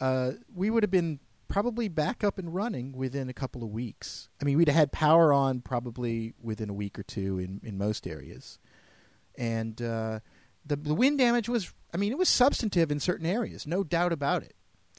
[0.00, 4.28] uh, we would have been probably back up and running within a couple of weeks.
[4.40, 7.76] I mean, we'd have had power on probably within a week or two in, in
[7.76, 8.58] most areas.
[9.38, 10.20] And uh,
[10.66, 14.12] the, the wind damage was, I mean, it was substantive in certain areas, no doubt
[14.12, 14.54] about it.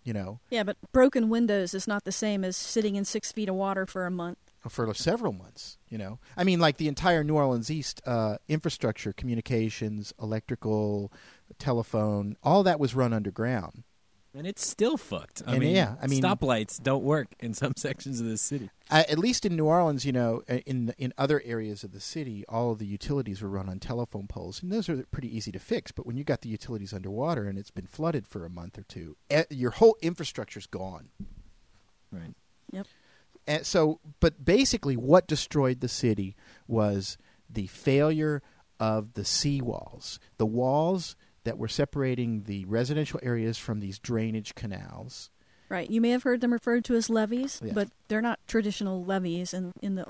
[0.05, 3.49] You know, Yeah, but broken windows is not the same as sitting in six feet
[3.49, 4.39] of water for a month.
[4.67, 5.77] for several months.
[5.89, 11.11] You know, I mean, like the entire New Orleans East uh, infrastructure, communications, electrical,
[11.59, 13.83] telephone, all that was run underground.
[14.35, 15.41] And it's still fucked.
[15.47, 18.69] I And, mean, yeah, I mean- stoplights don't work in some sections of the city.
[18.91, 21.99] Uh, at least in New Orleans, you know, uh, in in other areas of the
[21.99, 25.51] city, all of the utilities were run on telephone poles, and those are pretty easy
[25.51, 25.91] to fix.
[25.91, 28.83] But when you got the utilities underwater and it's been flooded for a month or
[28.83, 29.15] two,
[29.49, 31.09] your whole infrastructure's gone.
[32.11, 32.33] Right.
[32.71, 32.87] Yep.
[33.47, 36.35] And so, but basically, what destroyed the city
[36.67, 37.17] was
[37.49, 38.41] the failure
[38.79, 45.29] of the seawalls, the walls that were separating the residential areas from these drainage canals.
[45.69, 45.89] Right.
[45.89, 47.73] You may have heard them referred to as levees, Yes.
[47.73, 50.05] but they're not traditional levees in, in the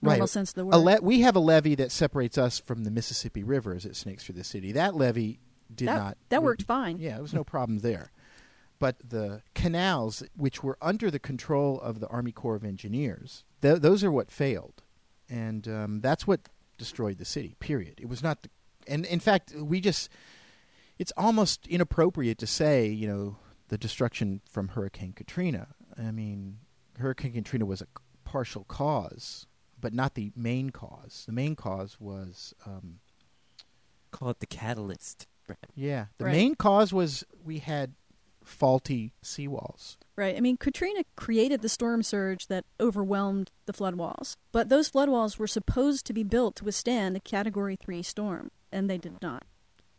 [0.00, 0.28] normal right.
[0.28, 0.76] sense of the A word.
[0.76, 4.24] le- we have a levee that separates us from the Mississippi River as it snakes
[4.24, 4.72] through the city.
[4.72, 5.40] That levee
[5.74, 6.18] did That- not.
[6.28, 6.98] that worked fine.
[6.98, 8.12] Yeah, there was no problem there.
[8.78, 13.80] But the canals, which were under the control of the Army Corps of Engineers, th-
[13.80, 14.82] those are what failed,
[15.28, 17.54] and um, that's what destroyed the city.
[17.60, 17.98] Period.
[18.00, 18.42] It was not.
[18.42, 18.50] The,
[18.86, 20.08] and in fact, we just.
[20.96, 25.68] It's almost inappropriate to say, you know, the destruction from Hurricane Katrina.
[25.98, 26.58] I mean,
[27.00, 27.86] Hurricane Katrina was a
[28.24, 29.46] partial cause,
[29.80, 31.24] but not the main cause.
[31.26, 33.00] The main cause was, um,
[34.12, 35.26] Call it the catalyst.
[35.74, 36.32] Yeah, the Right.
[36.32, 37.94] main cause was we had
[38.44, 39.96] faulty seawalls.
[40.16, 40.36] Right.
[40.36, 44.36] I mean, Katrina created the storm surge that overwhelmed the flood walls.
[44.52, 48.52] But those flood walls were supposed to be built to withstand a Category 3 storm,
[48.74, 49.44] and they did not.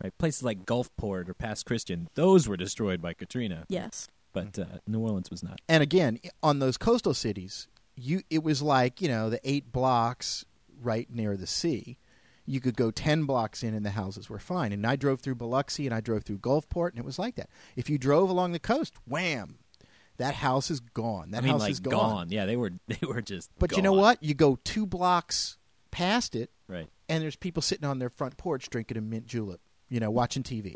[0.03, 3.65] Right, places like Gulfport or Pass Christian, those were destroyed by Katrina.
[3.69, 4.07] Yes.
[4.33, 5.61] but uh, New Orleans was not.
[5.69, 10.43] And again, on those coastal cities, you it was like you know the eight blocks
[10.81, 11.97] right near the sea.
[12.45, 14.71] You could go ten blocks in, and the houses were fine.
[14.73, 17.49] And I drove through Biloxi, and I drove through Gulfport, and it was like that.
[17.77, 19.59] If you drove along the coast, wham,
[20.17, 21.31] that house is gone.
[21.31, 21.93] That I mean, house like is gone.
[21.93, 22.27] gone.
[22.31, 22.71] Yeah, they were.
[22.88, 23.49] They were just.
[23.57, 24.21] But you know what?
[24.21, 25.57] You go two blocks
[25.89, 26.88] past it, Right.
[27.09, 30.43] And there's people sitting on their front porch drinking a mint julep, you know, watching
[30.43, 30.75] TV.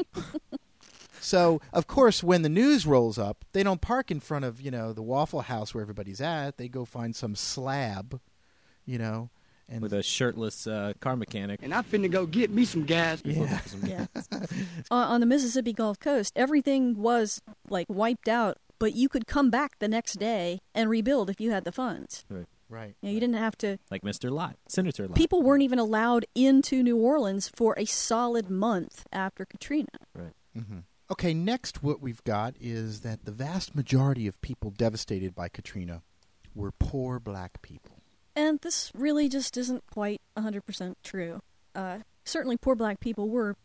[1.20, 4.72] so, of course, when the news rolls up, they don't park in front of, you
[4.72, 6.58] know, the Waffle House where everybody's at.
[6.58, 8.20] They go find some slab,
[8.86, 9.30] you know,
[9.68, 11.60] and with a shirtless uh, car mechanic.
[11.64, 13.22] And I'm finna go get me some gas.
[13.24, 13.60] Yeah.
[13.84, 14.06] Yeah.
[14.92, 19.50] on, on the Mississippi Gulf Coast, everything was like wiped out, but you could come
[19.50, 22.26] back the next day and rebuild if you had the funds.
[22.30, 22.46] Right.
[22.70, 22.96] Right.
[23.02, 23.78] You, know, you didn't have to.
[23.90, 24.32] Like Mr.
[24.32, 25.18] Lott, Senator Lott.
[25.18, 29.88] People weren't even allowed into New Orleans for a solid month after Katrina.
[30.16, 30.34] Right.
[30.58, 30.80] Mm-hmm.
[31.12, 36.04] Okay, next, what we've got is that the vast majority of people devastated by Katrina
[36.54, 37.98] were poor black people.
[38.36, 41.42] And this really just isn't quite 100% true.
[41.74, 43.56] Uh, certainly, poor black people were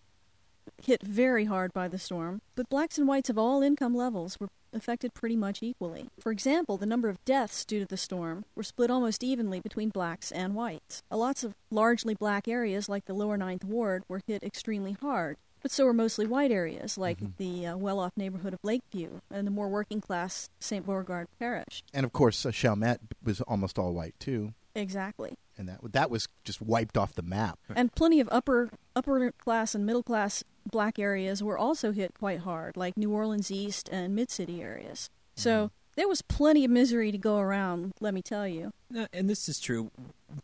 [0.87, 4.49] hit very hard by the storm, but blacks and whites of all income levels were
[4.73, 6.09] affected pretty much equally.
[6.19, 9.91] For example, the number of deaths due to the storm were split almost evenly between
[9.91, 11.03] blacks and whites.
[11.11, 15.37] Lots of largely black areas, like the lower Ninth Ward, were hit extremely hard.
[15.63, 19.47] But so were mostly white areas, like the uh, well off neighborhood of Lakeview and
[19.47, 20.85] the more working class St.
[20.85, 21.83] Bernard Parish.
[21.95, 25.33] And of course, uh, Chalmette was almost all white too, Exactly.
[25.57, 27.59] and that that was just wiped off the map.
[27.75, 32.41] And plenty of upper upper class and middle class black areas were also hit quite
[32.41, 35.11] hard, like New Orleans East and Mid City areas.
[35.37, 35.75] So mm-hmm.
[35.97, 38.73] there was plenty of misery to go around, let me tell you.
[39.13, 39.91] And this is true,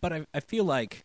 [0.01, 1.05] but I, I feel like,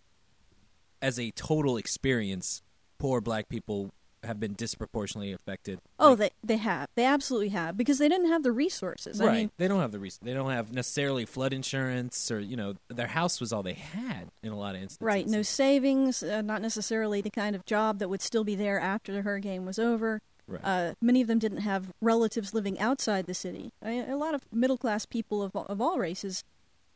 [1.01, 2.63] as a total experience,
[2.97, 3.91] poor black people
[4.25, 5.79] have been disproportionately affected.
[5.99, 6.87] Oh, they they have.
[6.95, 9.19] They absolutely have because they didn't have the resources.
[9.19, 9.29] right.
[9.29, 10.25] I mean, they don't have the reason.
[10.25, 14.29] They don't have necessarily flood insurance, or you know, their house was all they had
[14.43, 15.05] in a lot of instances.
[15.05, 18.79] right, no savings, uh, not necessarily the kind of job that would still be there
[18.79, 20.21] after the hurricane was over.
[20.47, 20.61] Right.
[20.63, 23.71] Uh, many of them didn't have relatives living outside the city.
[23.81, 26.43] I mean, a lot of middle class people of all- of all races,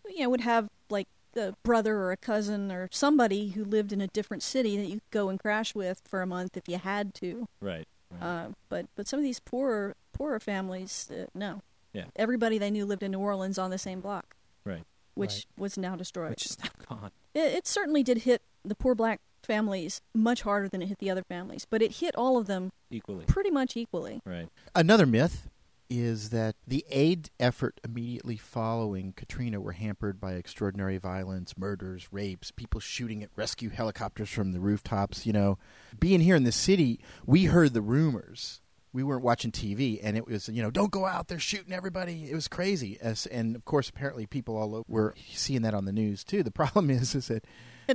[0.07, 4.01] you know, would have like a brother or a cousin or somebody who lived in
[4.01, 6.77] a different city that you could go and crash with for a month if you
[6.77, 7.47] had to.
[7.61, 7.87] Right.
[8.21, 11.61] Uh, but but some of these poorer poorer families, uh, no.
[11.93, 12.05] Yeah.
[12.15, 14.83] Everybody they knew lived in New Orleans on the same block, Right.
[15.15, 16.29] which was now destroyed.
[16.31, 17.11] Which is now gone.
[17.33, 21.09] It, it certainly did hit the poor black families much harder than it hit the
[21.09, 23.25] other families, but it hit all of them Equally.
[23.25, 24.21] pretty much equally.
[24.25, 24.49] Right.
[24.75, 25.48] Another myth
[25.89, 32.51] is that the aid effort immediately following Katrina were hampered by extraordinary violence, murders, rapes,
[32.51, 35.25] people shooting at rescue helicopters from the rooftops.
[35.25, 35.57] You know,
[35.99, 38.61] being here in the city, we heard the rumors.
[38.91, 42.29] We weren't watching TV, and it was, you know, don't go out, they're shooting everybody.
[42.31, 42.97] It was crazy.
[43.31, 46.41] And of course, apparently, people all over were seeing that on the news too.
[46.41, 47.45] The problem is, is that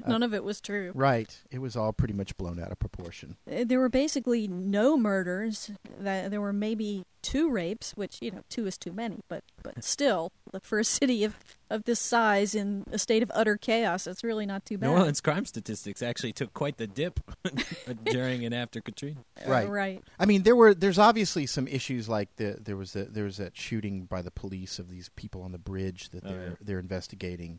[0.03, 0.93] But none of it was true.
[0.95, 3.37] right, it was all pretty much blown out of proportion.
[3.51, 5.71] Uh, There were basically no murders.
[6.01, 9.83] That there were maybe two rapes, which you know, two is too many, but but
[9.95, 11.37] still, for a city of
[11.71, 14.89] of this size in a state of utter chaos, it's really not too bad.
[14.89, 17.21] New Orleans crime statistics actually took quite the dip
[18.05, 19.21] during and after Katrina.
[19.47, 20.03] right right.
[20.19, 23.37] i mean there were there's obviously some issues like the there was a, there was
[23.39, 26.55] that shooting by the police of these people on the bridge that Oh, they're yeah.
[26.61, 27.59] they're investigating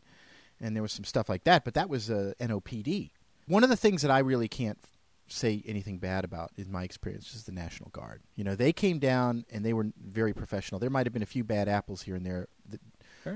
[0.60, 3.10] and there was some stuff like that but that was uh, NOPD
[3.46, 4.78] one of the things that I really can't
[5.28, 8.98] say anything bad about in my experience is the National Guard you know they came
[8.98, 12.14] down and they were very professional there might have been a few bad apples here
[12.14, 12.80] and there that.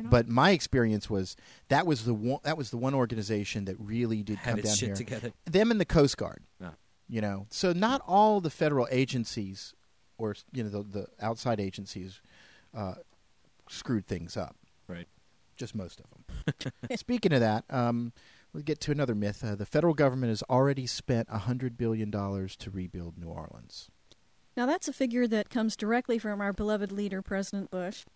[0.08, 1.36] But my experience was
[1.68, 4.74] that was the one, that was the one organization that really did Had come down
[4.76, 4.96] shit here.
[4.96, 5.32] together.
[5.46, 6.44] Them and the Coast Guard.
[7.08, 9.74] You know, so not all the federal agencies
[10.16, 12.20] or you know the, the outside agencies
[12.72, 12.94] uh,
[13.68, 14.54] screwed things up.
[15.60, 16.72] Just most of them.
[16.96, 18.14] Speaking of that, um,
[18.54, 19.44] we'll get to another myth.
[19.44, 23.90] Uh, the federal government has already spent hundred billion dollars to rebuild New Orleans.
[24.56, 28.06] Now, that's a figure that comes directly from our beloved leader, President Bush.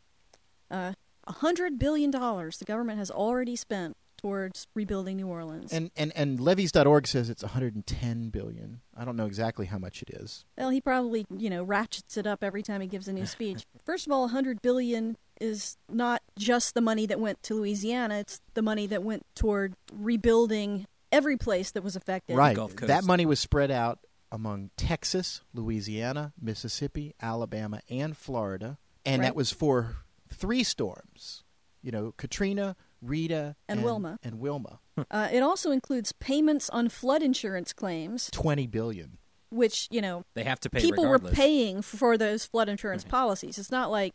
[0.71, 0.95] Uh,
[1.29, 5.71] $100 billion the government has already spent towards rebuilding New Orleans.
[5.71, 8.81] And and and levees.org says it's 110 billion.
[8.97, 10.47] I don't know exactly how much it is.
[10.57, 13.67] well, he probably, you know, ratchets it up every time he gives a new speech.
[13.85, 18.41] First of all, 100 billion is not just the money that went to Louisiana, it's
[18.55, 22.35] the money that went toward rebuilding every place that was affected.
[22.35, 22.57] Right.
[22.79, 23.99] That money was spread out
[24.33, 29.27] among Texas, Louisiana, Mississippi, Alabama, and Florida, and Right.
[29.27, 29.97] that was for
[30.33, 31.45] three storms.
[31.83, 34.19] You know, Katrina, Rita, And Wilma.
[34.23, 34.81] and Wilma.
[35.11, 39.19] Uh, it also includes payments on flood insurance claims, 20 billion.
[39.51, 41.33] which, you know, They have to pay people regardless.
[41.33, 43.59] were paying for those flood insurance policies.
[43.59, 44.14] It's not like,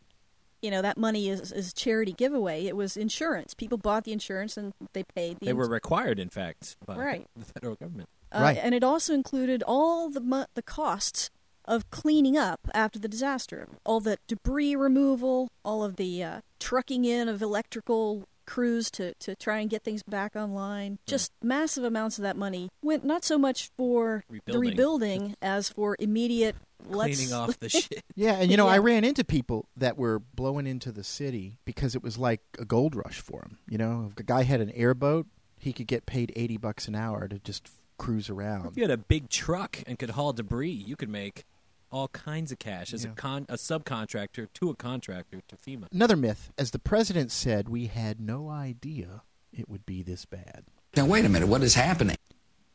[0.62, 2.66] you know, that money is, is charity giveaway.
[2.66, 3.54] It was insurance.
[3.54, 7.28] People bought the insurance and they paid the They were required, in fact, by Right.
[7.36, 8.08] the federal government.
[8.32, 11.30] Uh, And it also included all the mo- the costs
[11.66, 17.04] of cleaning up after the disaster, all the debris removal, all of the uh, trucking
[17.06, 20.98] in of electrical crews to, to try and get things back online.
[21.06, 24.70] Just massive amounts of that money went not so much for the Rebuilding.
[24.70, 26.56] rebuilding as for immediate
[26.88, 28.04] let's Cleaning off the shit.
[28.16, 31.96] Yeah, and you know, I ran into people that were blowing into the city because
[31.96, 33.60] it was like a gold rush for them.
[33.70, 35.28] You know, if a guy had an airboat,
[35.60, 38.66] he could get paid 80 bucks an hour to just cruise around.
[38.66, 41.44] If you had a big truck and could haul debris, you could make
[41.92, 43.12] all kinds of cash as Yeah.
[43.12, 45.88] a con a subcontractor to a contractor to FEMA.
[45.92, 50.66] Another myth, as the president said, we had no idea it would be this bad.
[50.96, 51.48] Now, wait a minute.
[51.48, 52.18] What is happening?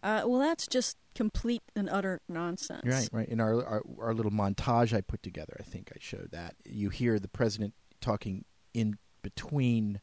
[0.03, 2.85] Uh, well, that's just complete and utter nonsense.
[2.85, 3.29] Right, right.
[3.29, 6.57] In our, our our little montage I put together, I think I showed that.
[6.65, 10.01] You hear the president talking in between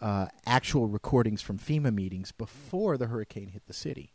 [0.00, 4.12] uh, actual recordings from FEMA meetings before the hurricane hit the city.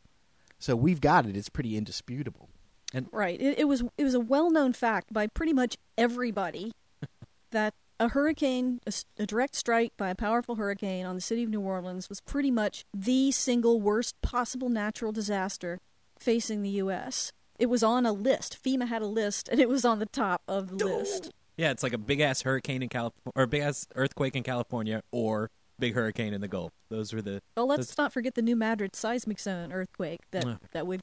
[0.60, 1.36] So we've got it.
[1.36, 2.50] It's pretty indisputable.
[2.96, 3.40] And Right.
[3.42, 6.72] It, it was it was a well known fact by pretty much everybody
[7.52, 8.80] that a hurricane,
[9.18, 12.52] a direct strike by a powerful hurricane on the city of New Orleans, was pretty
[12.52, 15.80] much the single worst possible natural disaster
[16.20, 17.32] facing the U.S.
[17.58, 18.62] It was on a list.
[18.62, 21.32] FEMA had a list, and it was on the top of the list.
[21.56, 25.02] Yeah, it's like a big ass hurricane in California, or big ass earthquake in California,
[25.12, 26.74] or big hurricane in the Gulf.
[26.90, 27.42] Those were the.
[27.56, 31.02] Well, let's those- not forget the New Madrid seismic zone earthquake that that would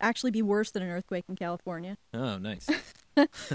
[0.00, 1.96] actually be worse than an earthquake in California.
[2.12, 2.68] Oh, nice.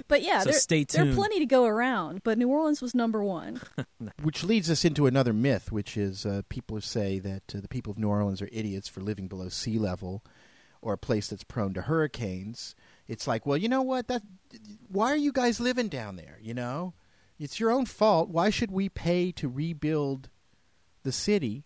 [0.07, 2.23] But yeah, So there, stay there are plenty to go around.
[2.23, 3.61] But New Orleans was number one.
[4.23, 7.91] Which leads us into another myth, which is uh, people say that uh, the people
[7.91, 10.23] of New Orleans are idiots for living below sea level
[10.81, 12.73] or a place that's prone to hurricanes.
[13.07, 14.07] It's like, well, you know what?
[14.07, 14.23] That
[14.87, 16.39] why are you guys living down there?
[16.41, 16.95] You know,
[17.39, 18.29] it's your own fault.
[18.29, 20.29] Why should we pay to rebuild
[21.03, 21.65] the city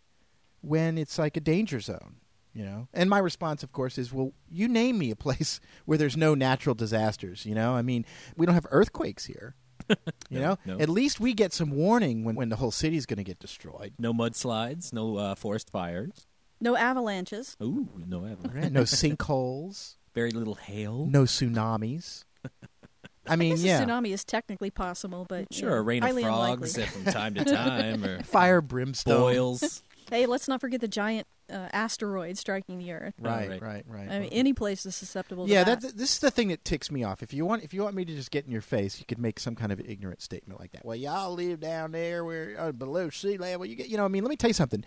[0.60, 2.18] when it's like a danger zone?
[2.56, 5.98] You know, and my response, of course, is, well, you name me a place where
[5.98, 7.46] there's no natural disasters.
[7.46, 8.06] You know, I mean,
[8.38, 9.56] we don't have earthquakes here.
[10.32, 10.80] You know, no.
[10.80, 13.94] at least we get some warning when, when the whole city's going to get destroyed.
[14.00, 16.26] No mudslides, no uh, forest fires.
[16.60, 17.56] No avalanches.
[17.62, 18.56] Ooh, no avalanche.
[18.56, 18.72] Right?
[18.72, 19.98] No sinkholes.
[20.16, 21.06] Very little hail.
[21.06, 22.24] No tsunamis.
[23.28, 26.20] I mean, guess yeah, a tsunami is technically possible, but Sure, know, a rain of
[26.20, 29.84] frogs from time to time, or fire, brimstone, boils.
[30.10, 33.14] Hey, let's not forget the giant uh, asteroid striking the Earth.
[33.20, 33.62] Right, right.
[33.62, 34.10] right, right.
[34.10, 35.48] I mean, any place is susceptible.
[35.48, 35.82] yeah, to that.
[35.82, 37.22] that's this is the thing that ticks me off.
[37.22, 39.20] If you want, if you want me to just get in your face, you could
[39.20, 40.86] make some kind of ignorant statement like that.
[40.86, 43.66] Well, y'all live down there where uh, below sea level.
[43.66, 44.84] You get, you know, I mean, let me tell you something.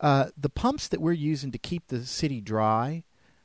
[0.00, 3.04] Uh, the pumps that we're using to keep the city dry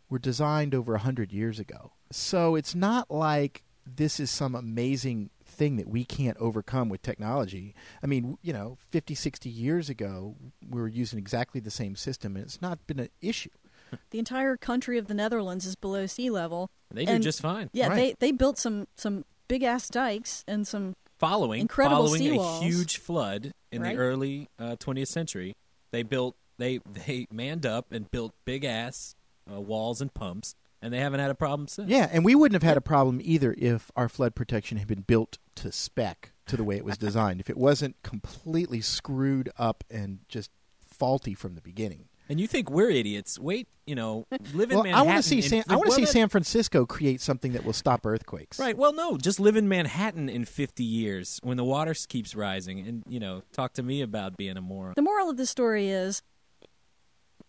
[0.10, 1.94] were designed over a hundred years ago.
[2.12, 7.76] So it's not like this is some amazing thing that we can't overcome with technology.
[8.02, 10.36] I mean, you know, 50, 60 years ago,
[10.70, 13.50] we were using exactly the same system, and it's not been an issue.
[14.10, 16.70] the entire country of the Netherlands is below sea level.
[16.92, 17.70] They do and- just fine.
[17.74, 17.96] Yeah, Right.
[18.20, 22.62] they they built some some big ass dikes and some Following Incredible following a seawalls.
[22.64, 23.96] huge flood in Right.
[23.96, 25.56] the early uh, 20th century,
[25.92, 29.16] they built they they manned up and built big ass
[29.52, 31.90] uh, walls and pumps, and they haven't had a problem since.
[31.90, 35.02] Yeah, and we wouldn't have had a problem either if our flood protection had been
[35.02, 37.40] built to spec to the way it was designed.
[37.40, 40.52] if it wasn't completely screwed up and just
[40.86, 42.10] faulty from the beginning.
[42.30, 43.40] And you think we're idiots?
[43.40, 44.94] Wait, you know, live in well, Manhattan.
[44.94, 47.64] I want to see in- San, I want to see San Francisco create something that
[47.64, 48.60] will stop earthquakes.
[48.60, 48.78] Right.
[48.78, 53.04] Well, no, just live in Manhattan in 50 years when the water keeps rising, and
[53.08, 54.94] you know, talk to me about being a moron.
[54.96, 56.22] The moral of the story is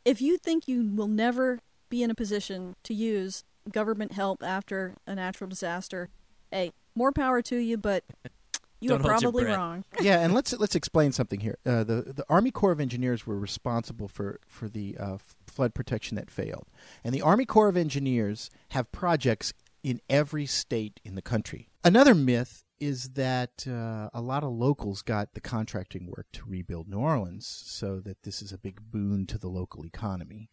[0.04, 1.60] if you think you will never
[1.94, 6.08] be in a position to use government help after a natural disaster,
[6.50, 8.02] hey, more power to you, but
[8.80, 9.84] you Don't are probably wrong.
[10.00, 11.56] yeah, and let's let's explain something here.
[11.64, 16.16] Uh, the the Army Corps of Engineers were responsible for for the uh, flood protection
[16.16, 16.66] that failed,
[17.04, 19.52] and the Army Corps of Engineers have projects
[19.84, 21.68] in every state in the country.
[21.84, 26.88] Another myth is that uh, a lot of locals got the contracting work to rebuild
[26.88, 30.50] New Orleans, so that this is a big boon to the local economy.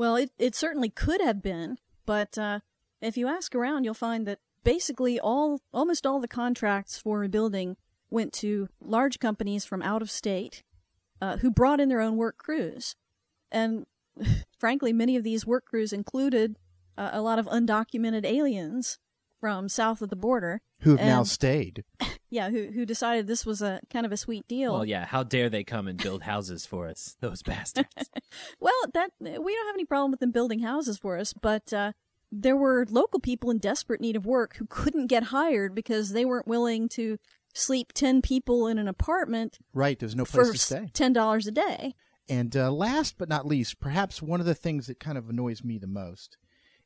[0.00, 1.76] Well, it, it certainly could have been,
[2.06, 2.60] but uh,
[3.02, 7.76] if you ask around, you'll find that basically all almost all the contracts for rebuilding
[8.08, 10.62] went to large companies from out of state
[11.20, 12.96] uh, who brought in their own work crews,
[13.52, 13.84] and
[14.58, 16.56] frankly, many of these work crews included
[16.96, 18.98] uh, a lot of undocumented aliens
[19.40, 21.84] from south of the border Who have now stayed?
[22.32, 24.72] Yeah, who who decided this was a kind of a sweet deal.
[24.72, 25.04] Well, yeah.
[25.04, 27.88] How dare they come and build houses for us, those bastards?
[28.60, 31.90] Well, that we don't have any problem with them building houses for us, but uh,
[32.30, 36.24] there were local people in desperate need of work who couldn't get hired because they
[36.24, 37.18] weren't willing to
[37.52, 40.90] sleep ten people in an apartment Right, there's no place for to stay.
[40.92, 41.94] ten dollars a day.
[42.28, 45.64] And uh, last but not least, perhaps one of the things that kind of annoys
[45.64, 46.36] me the most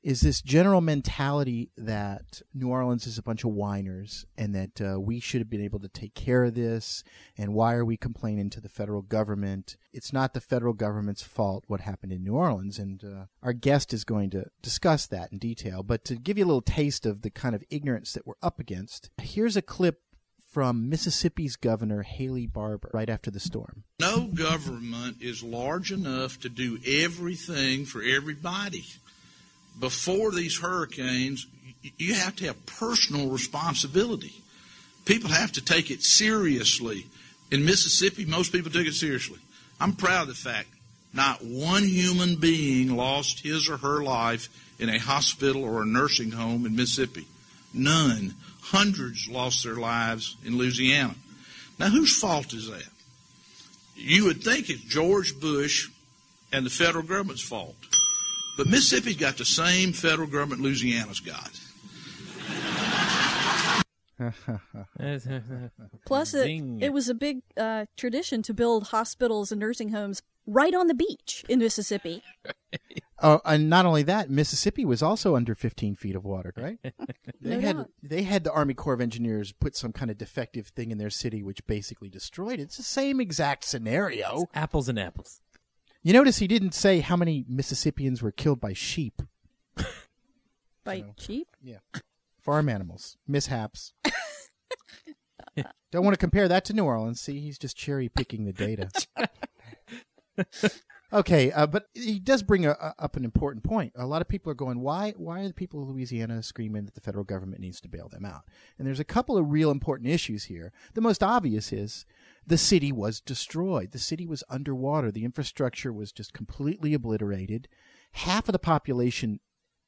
[0.05, 5.01] is this general mentality that New Orleans is a bunch of whiners and that uh,
[5.01, 7.03] we should have been able to take care of this.
[7.39, 9.79] And why are we complaining to the federal government?
[9.95, 12.79] It's not the federal government's fault what happened in New Orleans.
[12.79, 15.83] And uh, our guest is going to discuss that in detail.
[15.83, 18.61] But to give you a little taste of the kind of ignorance that we're up
[18.61, 20.01] against, here's a clip
[20.53, 23.85] from Mississippi's governor, Haley Barbour, right after the storm.
[23.99, 28.85] No government is large enough to do everything for everybody.
[29.79, 31.47] Before these hurricanes,
[31.99, 34.33] you have to have personal responsibility.
[35.05, 37.07] People have to take it seriously.
[37.51, 39.39] In Mississippi, most people took it seriously.
[39.81, 40.69] I'm proud of the fact
[41.13, 44.49] not one human being lost his or her life
[44.81, 47.27] in a hospital or a nursing home in Mississippi.
[47.73, 48.35] None.
[48.61, 51.15] Hundreds lost their lives in Louisiana.
[51.79, 52.89] Now, whose fault is that?
[53.95, 55.89] You would think it's George Bush
[56.53, 57.77] and the federal government's fault.
[58.57, 61.51] But Mississippi's got the same federal government Louisiana's got.
[66.07, 70.75] Plus, it, it was a big uh, tradition to build hospitals and nursing homes right
[70.75, 72.23] on the beach in Mississippi.
[73.23, 76.79] Oh, and not only that, Mississippi was also under 15 feet of water, right?
[77.41, 77.91] They No had doubt.
[78.03, 81.09] they had the Army Corps of Engineers put some kind of defective thing in their
[81.11, 82.65] city, which basically destroyed it.
[82.65, 84.47] It's the same exact scenario.
[84.53, 85.41] apples and apples.
[86.05, 89.23] You notice he didn't say how many Mississippians were killed by sheep,
[90.85, 91.49] By cheap?
[91.63, 91.79] Yeah.
[92.39, 93.95] farm animals, mishaps.
[95.91, 97.23] Don't want to compare that to New Orleans.
[97.23, 98.91] See, he's just cherry picking the data.
[101.13, 103.93] okay, uh, but he does bring a, a, up an important point.
[103.97, 105.15] A lot of people are going, why?
[105.17, 108.27] Why are the people of Louisiana screaming that the federal government needs to bail them
[108.27, 108.43] out?
[108.79, 110.71] And there's a couple of real important issues here.
[110.93, 112.05] The most obvious is
[112.47, 113.93] the city was destroyed.
[113.93, 115.11] The city was underwater.
[115.11, 117.69] The infrastructure was just completely obliterated.
[118.13, 119.41] Half of the population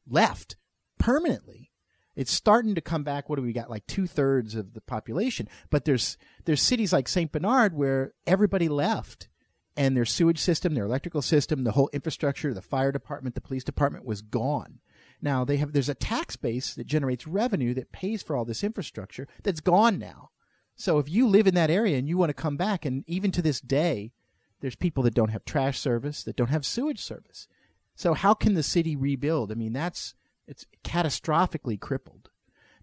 [0.09, 0.57] left
[0.99, 1.71] permanently.
[2.15, 3.29] It's starting to come back.
[3.29, 3.69] What do we got?
[3.69, 5.49] Like two thirds of the population.
[5.69, 9.29] But there's there's cities like Saint Bernard where everybody left,
[9.77, 13.65] and their sewage system, their electrical system, the whole infrastructure, the fire department, the police
[13.65, 14.81] department was gone.
[15.21, 18.65] Now they have there's a tax base that generates revenue that pays for all this
[18.65, 20.31] infrastructure that's gone now.
[20.77, 23.33] So if you live in that area and you want to come back, and even
[23.33, 24.13] to this day,
[24.61, 27.49] there's people that don't have trash service, that don't have sewage service.
[27.95, 29.51] So how can the city rebuild?
[29.51, 30.15] I mean, that's
[30.47, 32.31] it's catastrophically crippled.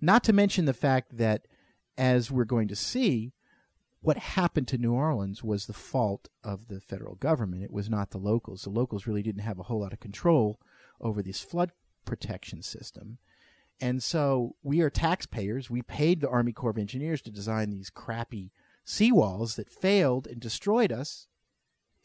[0.02, 1.48] Not to mention the fact that,
[1.98, 3.32] as we're going to see,
[4.02, 7.64] what happened to New Orleans was the fault of the federal government.
[7.64, 8.64] It was not the locals.
[8.64, 10.60] The locals really didn't have a whole lot of control
[11.00, 11.72] over this flood
[12.04, 13.20] protection system.
[13.82, 15.70] And so we are taxpayers.
[15.70, 18.52] We paid the Army Corps of Engineers to design these crappy
[18.86, 21.28] seawalls that failed and destroyed us.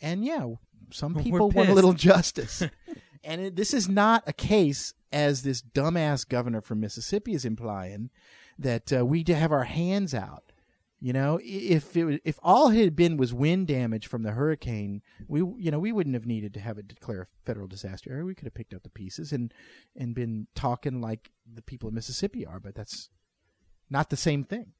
[0.00, 0.46] And yeah,
[0.90, 2.62] some people want a little justice.
[3.24, 8.10] and it, this is not a case, as this dumbass governor from Mississippi is implying,
[8.58, 10.52] that uh, we have our hands out.
[11.00, 15.02] You know, if it, if all it had been was wind damage from the hurricane,
[15.28, 18.24] we you know we wouldn't have needed to have it declare a federal disaster area.
[18.24, 19.54] We could have picked up the pieces and
[19.96, 23.10] and been talking like the people of Mississippi are, but that's
[23.88, 24.72] not the same thing.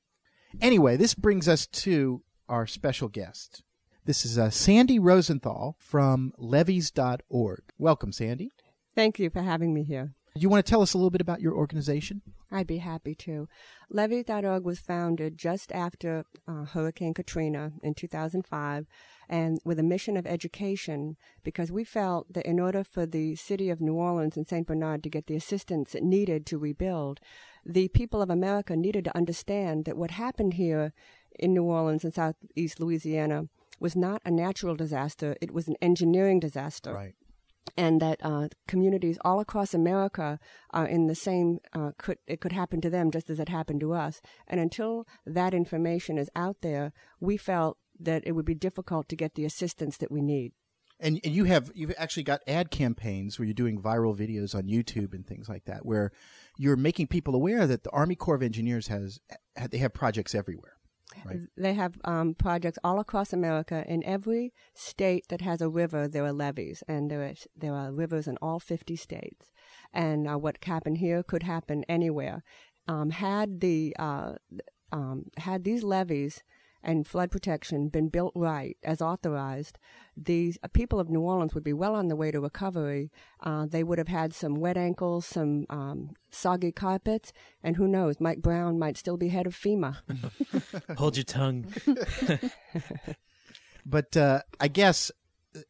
[0.61, 3.63] Anyway, this brings us to our special guest.
[4.05, 7.63] This is uh, Sandy Rosenthal from levees.org.
[7.79, 8.51] Welcome, Sandy.
[8.95, 10.15] Thank you for having me here.
[10.39, 12.23] Do you want to tell us a little bit about your organization?
[12.53, 13.49] I'd be happy to.
[13.91, 18.87] Levees.org was founded just after uh, Hurricane Katrina in 2005
[19.29, 23.69] and with a mission of education because we felt that in order for the city
[23.69, 24.65] of New Orleans and St.
[24.65, 27.19] Bernard to get the assistance it needed to rebuild,
[27.67, 30.93] the people of America needed to understand that what happened here
[31.37, 33.49] in New Orleans and southeast Louisiana
[33.81, 36.93] was not a natural disaster, it was an engineering disaster.
[36.93, 37.15] Right
[37.77, 40.39] and that uh, communities all across America
[40.71, 41.59] are in the same.
[41.73, 44.21] Uh, could it could happen to them just as it happened to us?
[44.47, 49.17] And until that information is out there, we felt that it would be difficult to
[49.17, 50.53] get the assistance that we need.
[51.01, 54.65] And, and you have you've actually got ad campaigns where you're doing viral videos on
[54.65, 56.11] YouTube and things like that, where
[56.57, 59.21] you're making people aware that the Army Corps of Engineers has
[59.71, 60.78] they have projects everywhere.
[61.25, 61.41] Right.
[61.57, 63.85] They have um, projects all across America.
[63.87, 67.93] In every state that has a river, there are levees, and there are, there are
[67.93, 69.51] rivers in all 50 states.
[69.93, 72.43] And uh, what happened here could happen anywhere.
[72.87, 74.35] Um, had the uh,
[74.93, 76.43] um, had these levees
[76.83, 79.79] and flood protection been built right as authorized,
[80.17, 83.11] the uh, people of New Orleans would be well on the way to recovery.
[83.41, 88.21] Uh, they would have had some wet ankles, some um, soggy carpets, and who knows,
[88.21, 89.97] Mike Brown might still be head of FEMA.
[90.97, 91.73] Hold your tongue.
[93.87, 95.11] but uh, I guess.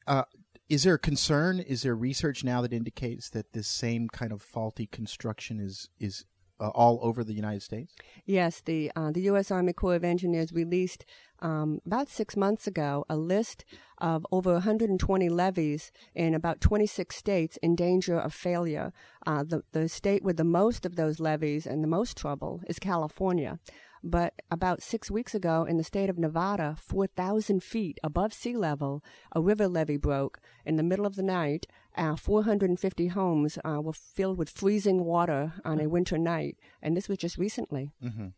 [0.06, 0.24] Uh,
[0.68, 1.60] is there a concern?
[1.60, 6.26] Is there research now that indicates that this same kind of faulty construction is is
[6.60, 7.94] uh, all over the United States?
[8.26, 9.50] Yes, the uh, the U.S.
[9.50, 11.04] Army Corps of Engineers released
[11.40, 13.64] um, about six months ago a list
[13.98, 18.92] of over 120 levees in about 26 states in danger of failure.
[19.26, 22.78] Uh, the the state with the most of those levees and the most trouble is
[22.78, 23.58] California.
[24.02, 29.02] But about six weeks ago, in the state of Nevada, 4,000 feet above sea level,
[29.34, 31.66] a river levee broke in the middle of the night.
[31.96, 37.08] Uh, 450 homes uh, were filled with freezing water on a winter night, and this
[37.08, 37.92] was just recently.
[38.02, 38.28] Mm-hmm.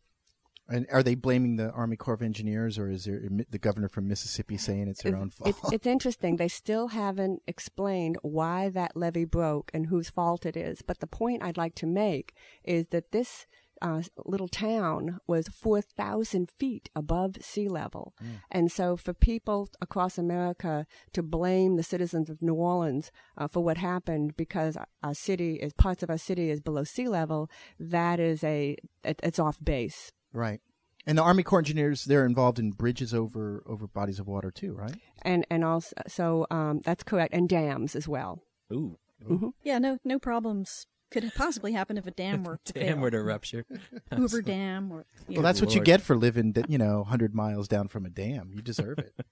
[0.71, 4.07] And are they blaming the Army Corps of Engineers, or is there the governor from
[4.07, 5.51] Mississippi saying it's their it's, own fault?
[5.51, 6.37] It's, it's interesting.
[6.37, 10.81] They still haven't explained why that levee broke and whose fault it is.
[10.81, 13.47] But the point I'd like to make is that this
[13.83, 18.15] uh, little town was 4,000 feet above sea level.
[18.23, 18.27] Mm.
[18.51, 23.63] And so for people across America to blame the citizens of New Orleans uh, for
[23.63, 28.21] what happened because our city is, parts of our city is below sea level, that
[28.21, 30.13] is a, it, it's off base.
[30.33, 30.61] Right.
[31.07, 34.75] And the Army Corps engineers, they're involved in bridges over, over bodies of water too,
[34.75, 34.95] right?
[35.23, 37.33] And, and also, so, um, that's correct.
[37.33, 38.43] And dams as well.
[38.73, 38.99] Ooh.
[39.27, 39.49] Mm-hmm.
[39.63, 42.97] Yeah, no, no problems could possibly happen if a dam were to dam fail.
[42.99, 43.65] were to rupture.
[44.15, 47.89] Hoover Dam or well, that's what you get for living, you know, hundred miles down
[47.89, 48.51] from a dam.
[48.55, 49.15] You deserve it.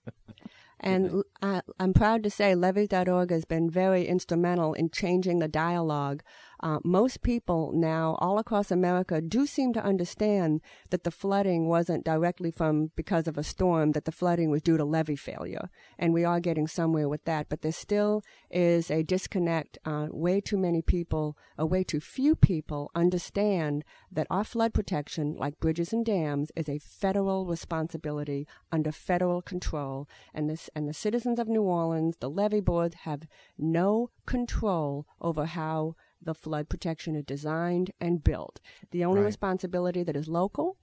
[0.80, 6.22] And uh, I'm proud to say Levees.org has been very instrumental in changing the dialogue.
[6.60, 12.04] Uh, most people now, all across America, do seem to understand that the flooding wasn't
[12.04, 15.70] directly from because of a storm, that the flooding was due to levee failure.
[15.98, 17.48] And we are getting somewhere with that.
[17.48, 19.78] But there still is a disconnect.
[19.84, 25.36] Uh, way too many people, or way too few people, understand that our flood protection,
[25.36, 30.08] like bridges and dams, is a federal responsibility under federal control.
[30.34, 35.46] And this and the citizens of New Orleans, the levee boards, have no control over
[35.46, 38.60] how the flood protection is designed and built.
[38.90, 39.26] The only Right.
[39.26, 40.76] responsibility that is local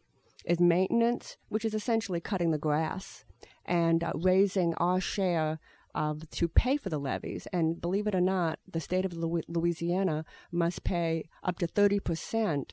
[0.45, 3.25] is maintenance, which is essentially cutting the grass
[3.65, 5.59] and uh, raising our share
[5.93, 7.47] of to pay for the levees.
[7.53, 12.71] And believe it or not, the state of Louisiana must pay up to 30%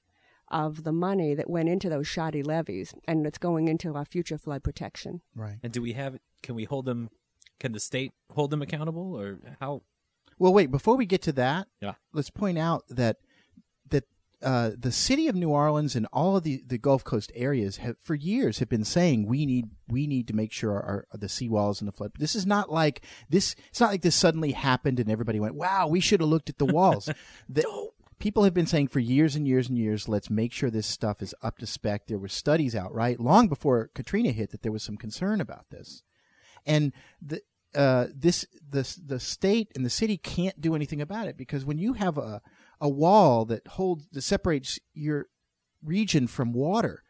[0.48, 4.36] of the money that went into those shoddy levees, and it's going into our future
[4.36, 5.22] flood protection.
[5.34, 5.58] Right.
[5.62, 6.18] And do we have?
[6.42, 7.08] Can we hold them?
[7.58, 9.82] Can the state hold them accountable, or how?
[10.42, 10.72] Well, wait.
[10.72, 11.94] Before we get to that, Yeah.
[12.12, 13.18] let's point out that
[13.90, 14.02] that
[14.42, 17.94] uh, the city of New Orleans and all of the, the Gulf Coast areas have,
[18.00, 21.28] for years, have been saying we need we need to make sure our, our the
[21.28, 22.10] seawalls and the flood.
[22.18, 23.54] This is not like this.
[23.68, 26.58] It's not like this suddenly happened and everybody went, "Wow, we should have looked at
[26.58, 27.08] the walls."
[27.48, 27.64] the,
[28.18, 31.22] people have been saying for years and years and years, let's make sure this stuff
[31.22, 32.08] is up to spec.
[32.08, 35.70] There were studies out, right, long before Katrina hit, that there was some concern about
[35.70, 36.02] this,
[36.66, 36.92] and
[37.24, 37.42] the
[37.74, 41.78] uh, this the the state and the city can't do anything about it because when
[41.78, 42.40] you have a
[42.80, 45.26] a wall that holds that separates your
[45.82, 47.02] region from water,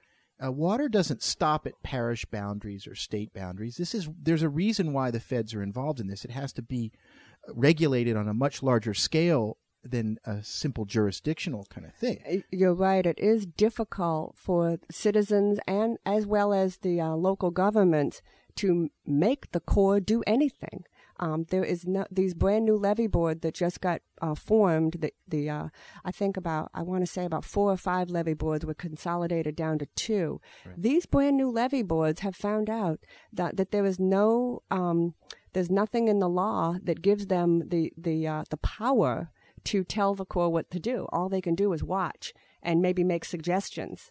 [0.45, 3.77] uh, water doesn't stop at parish boundaries or state boundaries.
[3.77, 6.25] This is there's a reason why the feds are involved in this.
[6.25, 6.93] It has to be
[7.49, 12.45] regulated on a much larger scale than a simple jurisdictional kind of thing.
[12.51, 13.05] You're right.
[13.05, 18.23] It is difficult for citizens and as well as the uh, local governments
[18.57, 20.85] to make the Corps do anything.
[21.21, 24.97] Um, there is no, these brand new levee board that just got uh, formed.
[24.99, 25.69] The, the uh,
[26.05, 29.55] I think about I want to say about four or five levee boards were consolidated
[29.55, 30.41] down to two.
[30.67, 30.83] Right.
[30.83, 32.99] These brand new levee boards have found out
[33.33, 35.15] that that there is no um,
[35.53, 39.31] there's nothing in the law that gives them the the uh, the power
[39.65, 41.07] to tell the Corps what to do.
[41.13, 42.33] All they can do is watch
[42.63, 44.11] and maybe make suggestions.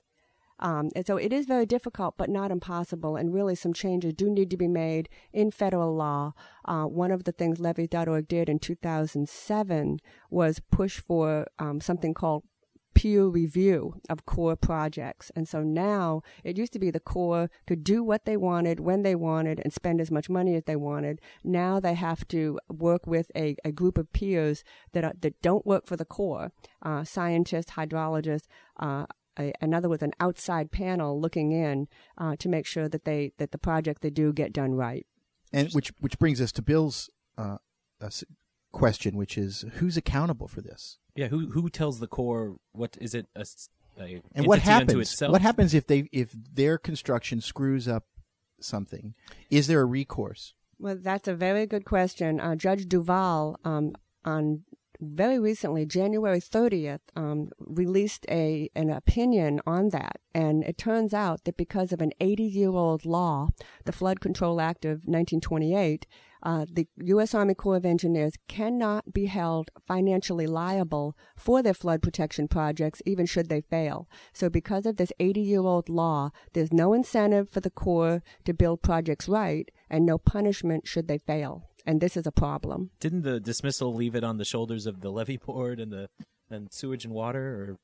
[0.62, 3.16] Um, and so it is very difficult, but not impossible.
[3.16, 6.34] And really, some changes do need to be made in federal law.
[6.66, 10.00] Uh, one of the things Levees.org did in 2007
[10.30, 12.44] was push for um, something called
[12.94, 15.32] peer review of Corps projects.
[15.36, 19.04] And so now it used to be the Corps could do what they wanted when
[19.04, 21.22] they wanted and spend as much money as they wanted.
[21.44, 25.66] Now they have to work with a, a group of peers that are, that don't
[25.66, 26.52] work for the Corps
[26.82, 28.48] uh, scientists, hydrologists,
[28.80, 29.06] uh,
[29.40, 33.52] a, another with an outside panel looking in uh, to make sure that they that
[33.52, 35.06] the project they do get done right.
[35.54, 37.58] And which which brings us to Bill's uh,
[38.72, 40.98] question, which is who's accountable for this?
[41.16, 43.46] Yeah, who who tells the Corps what is it a,
[44.00, 45.20] a and what happens?
[45.22, 48.06] What happens if they if their construction screws up
[48.60, 49.14] something?
[49.50, 50.54] Is there a recourse?
[50.80, 52.40] Well, that's a very good question.
[52.40, 53.94] Uh, Judge Duval um,
[54.26, 54.64] on
[55.02, 61.44] very recently, January 30th, um, released a an opinion on that, and it turns out
[61.46, 63.50] that because of an 80 year old law,
[63.86, 66.06] the Flood Control Act of 1928,
[66.44, 67.34] uh, the U.S.
[67.34, 73.26] Army Corps of Engineers cannot be held financially liable for their flood protection projects, even
[73.26, 74.08] should they fail.
[74.34, 78.54] So, because of this 80 year old law, there's no incentive for the Corps to
[78.54, 82.92] build projects right, and no punishment should they fail and this is a problem.
[83.00, 86.10] Didn't the dismissal leave it on the shoulders of the levee board and the
[86.50, 87.78] and sewage and water, or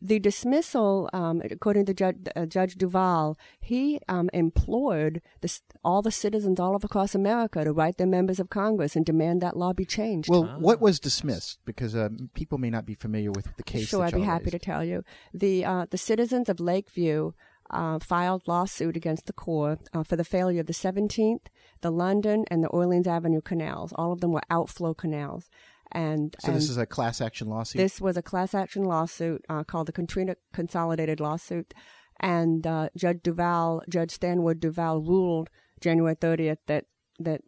[0.00, 6.12] the dismissal, um, according to Judge, uh, Judge Duval, he um, implored the, all the
[6.12, 9.84] citizens all across America to write their members of Congress and demand that law be
[9.84, 10.28] changed.
[10.28, 10.58] Well, ah.
[10.58, 11.58] what was dismissed?
[11.64, 13.88] Because uh, people may not be familiar with the case.
[13.88, 14.52] Sure, I'd be happy raised.
[14.52, 15.02] to tell you.
[15.34, 17.32] The uh, the citizens of Lakeview
[17.72, 21.46] uh, filed lawsuit against the Corps uh, for the failure of the 17th,
[21.80, 23.92] the London, and the Orleans Avenue canals.
[23.96, 25.48] All of them were outflow canals.
[25.90, 27.78] And so and this is a class action lawsuit.
[27.78, 31.74] This was a class action lawsuit uh, called the Katrina Consolidated Lawsuit,
[32.18, 35.50] and uh, Judge Duval, Judge Stanwood Duval, ruled
[35.80, 36.86] January 30th that
[37.18, 37.42] that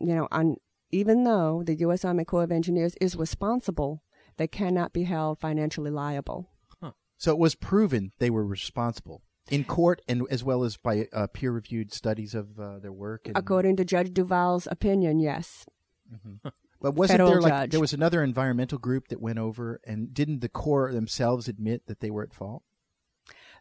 [0.00, 0.56] you know on
[0.90, 2.04] even though the U.S.
[2.04, 4.02] Army Corps of Engineers is responsible,
[4.38, 6.50] they cannot be held financially liable.
[6.82, 6.92] Huh.
[7.16, 11.26] So it was proven they were responsible in court and as well as by uh,
[11.32, 13.26] peer-reviewed studies of uh, their work.
[13.26, 13.36] And...
[13.36, 15.66] According to Judge Duval's opinion, yes.
[16.12, 16.48] Mm-hmm.
[16.80, 17.70] But wasn't Federal there like judge.
[17.70, 22.00] there was another environmental group that went over and didn't the Corps themselves admit that
[22.00, 22.62] they were at fault?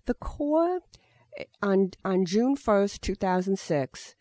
[0.06, 0.82] The Corps
[1.38, 4.16] eh, on on June first, two thousand six,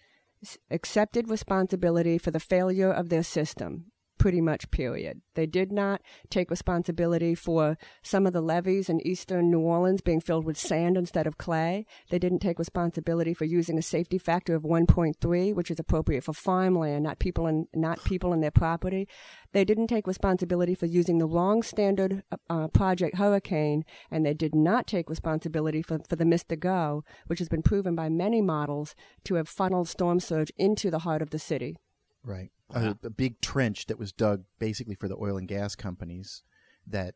[0.71, 3.92] accepted responsibility for the failure of their system
[4.23, 5.21] pretty much period.
[5.35, 6.01] They did not
[6.31, 10.97] take responsibility for some of the levees in eastern New Orleans being filled with sand
[10.97, 11.87] instead of clay.
[12.09, 16.33] They didn't take responsibility for using a safety factor of 1.3, which is appropriate for
[16.33, 19.09] farmland, not people in not people in their property.
[19.51, 24.55] They didn't take responsibility for using the wrong standard uh, project hurricane, and they did
[24.55, 26.57] not take responsibility for, for the Mr.
[26.57, 28.95] Go, which has been proven by many models
[29.25, 31.77] to have funneled storm surge into the heart of the city.
[32.25, 32.51] Right.
[32.73, 32.95] A, uh-huh.
[33.05, 36.43] a, big trench that was dug basically for the oil and gas companies
[36.87, 37.15] that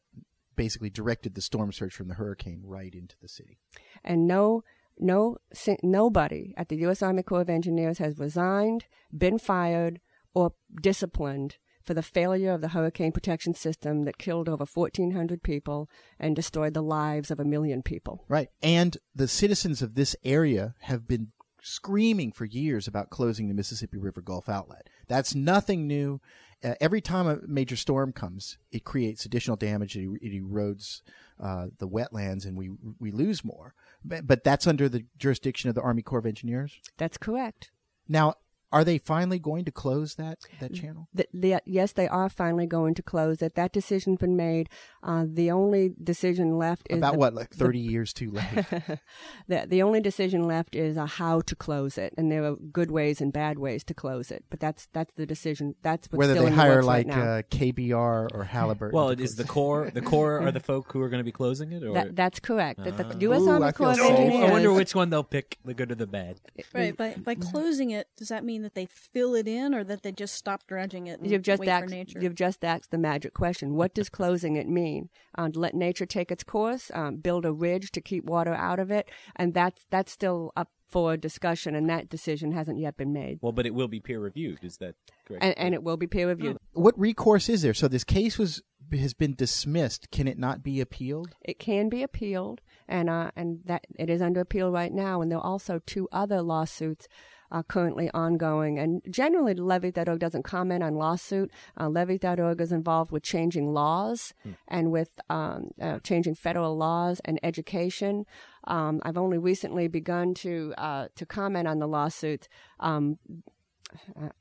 [0.55, 3.59] basically directed the storm surge from the hurricane right into the city.
[4.05, 4.65] And no
[4.99, 5.37] no
[5.83, 8.87] nobody at the US Army Corps of Engineers has resigned,
[9.17, 10.01] been fired,
[10.35, 15.89] or disciplined for the failure of the hurricane protection system that killed over 1400 people
[16.19, 18.25] and destroyed the lives of a million people.
[18.29, 18.49] Right.
[18.61, 21.29] And the citizens of this area have been
[21.67, 24.89] screaming for years about closing the Mississippi River Gulf outlet.
[25.09, 26.21] That's nothing new.
[26.63, 29.97] Uh, every time a major storm comes, it creates additional damage.
[29.97, 31.03] It, it erodes
[31.43, 33.75] uh, the wetlands, and we we lose more.
[34.05, 36.79] But, but that's under the jurisdiction of the Army Corps of Engineers.
[36.99, 37.73] That's correct.
[38.09, 38.35] Now,
[38.73, 41.09] are they finally going to close that that channel?
[41.15, 43.55] The, the, yes, they are finally going to close it.
[43.55, 44.69] That decision's been made.
[45.03, 48.67] Uh, the only decision left is About the- what, like the- thirty years too late?
[49.49, 52.91] the the only decision left is uh, how to close it, and there are good
[52.91, 54.45] ways and bad ways to close it.
[54.51, 55.75] But that's that's the decision.
[55.83, 58.95] That's what's Whether still they in the hire works like right uh, KBR or Halliburton.
[58.97, 61.33] well, to is the Corps the Corps are the folk who are going to be
[61.33, 62.83] closing it, or That, that's correct.
[62.85, 63.19] That the Ah.
[63.21, 63.47] U.S.
[63.47, 64.49] Army Corps of Oh, Engineers.
[64.49, 66.41] I wonder which one they'll pick, the good or the bad.
[66.75, 66.97] Right.
[66.97, 70.03] By by closing it, does that mean mean that they fill it in, or that
[70.03, 71.85] they just stop dredging it and You've just wait asked.
[71.85, 72.19] for nature?
[72.21, 73.75] You've just asked the magic question.
[73.75, 75.11] What does closing it mean?
[75.37, 76.91] Um, let nature take its course.
[76.95, 80.71] Um, build a ridge to keep water out of it, and that's that's still up
[80.89, 83.39] for discussion, and that decision hasn't yet been made.
[83.43, 84.61] Well, but it will be peer reviewed.
[84.63, 84.95] Is that
[85.27, 85.45] correct?
[85.45, 86.57] And, and it will be peer reviewed.
[86.73, 87.75] What recourse is there?
[87.75, 90.11] So this case was has been dismissed.
[90.11, 91.35] Can it not be appealed?
[91.43, 95.21] It can be appealed, and uh, and that it is under appeal right now.
[95.21, 97.09] And there are also two other lawsuits
[97.51, 98.79] uh, currently ongoing.
[98.79, 101.51] And generally, Levees.org doesn't comment on lawsuit.
[101.77, 104.35] Uh, Levees.org is involved with changing laws
[104.69, 108.25] and with um, uh, changing federal laws and education.
[108.65, 112.49] Um, I've only recently begun to uh, to comment on the lawsuits.
[112.81, 113.19] Um,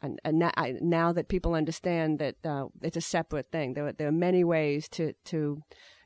[0.01, 3.86] and, and now, I, now that people understand that uh, it's a separate thing, there,
[3.88, 5.62] are- there are many ways to to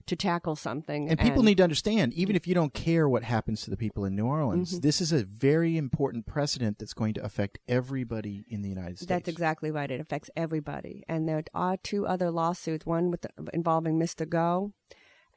[0.10, 1.08] to tackle something.
[1.08, 4.06] And people need to understand, even if you don't care what happens to the people
[4.06, 4.82] in New Orleans, Mhm.
[4.82, 9.08] this is a very important precedent that's going to affect everybody in the United States.
[9.08, 9.90] That's exactly right.
[9.90, 11.04] It affects everybody.
[11.08, 14.28] And there are two other lawsuits, one with involving Mr.
[14.28, 14.74] Go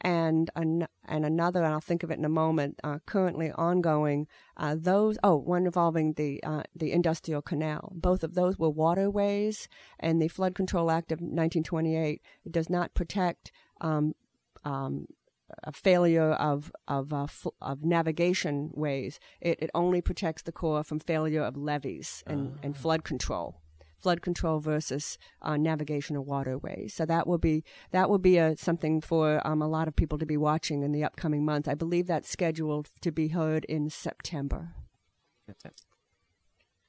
[0.00, 4.26] and an, and another, and I'll think of it in a moment, uh, currently ongoing.
[4.56, 7.92] Uh, those, oh, one involving the, uh, the industrial canal.
[7.94, 9.68] Both of those were waterways,
[10.00, 13.52] and the Flood Control Act of 1928 does not protect
[13.82, 14.14] um,
[14.64, 15.06] um,
[15.62, 19.18] a failure of of uh, fl- of navigation ways.
[19.40, 23.60] It it only protects the Corps from failure of levees and, and flood control.
[23.98, 26.92] Flood control versus uh, navigation of waterways.
[26.92, 30.18] So that will be that will be a, something for um, a lot of people
[30.18, 31.68] to be watching in the upcoming months.
[31.68, 34.74] I believe that's scheduled to be heard in September.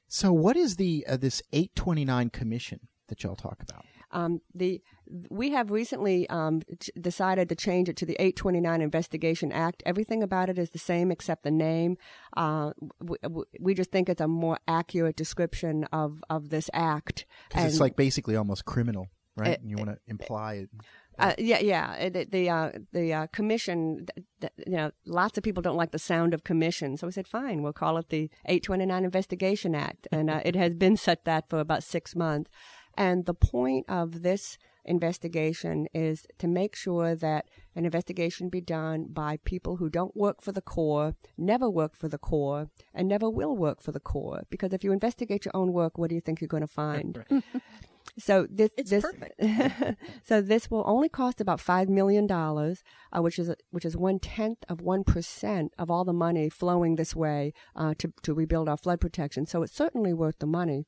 [0.08, 3.84] So, what is the uh, this 829 commission that y'all talk about?
[4.14, 4.80] Um, the
[5.28, 9.82] we have recently um, ch- decided to change it to the 829 Investigation Act.
[9.84, 11.98] Everything about it is the same except the name.
[12.36, 13.16] Uh, we,
[13.60, 17.26] we just think it's a more accurate description of, of this act.
[17.48, 19.50] Because it's like basically almost criminal, right?
[19.50, 20.70] It- and you want to imply it.
[21.16, 22.08] Uh, yeah, yeah.
[22.08, 25.92] The the, uh, the uh, commission, th- th- you know, lots of people don't like
[25.92, 30.08] the sound of commission, so we said, fine, we'll call it the 829 Investigation Act,
[30.10, 32.50] and uh, it has been set that for about six months.
[32.96, 39.06] And the point of this investigation is to make sure that an investigation be done
[39.10, 43.30] by people who don't work for the Corps, never work for the Corps, and never
[43.30, 44.42] will work for the Corps.
[44.50, 47.24] Because if you investigate your own work, what do you think you're going to find?
[48.18, 49.04] So this this
[50.22, 54.18] so this will only cost about five million dollars, uh, which is which is one
[54.20, 58.68] tenth of one percent of all the money flowing this way uh, to to rebuild
[58.68, 59.46] our flood protection.
[59.46, 60.86] So it's certainly worth the money.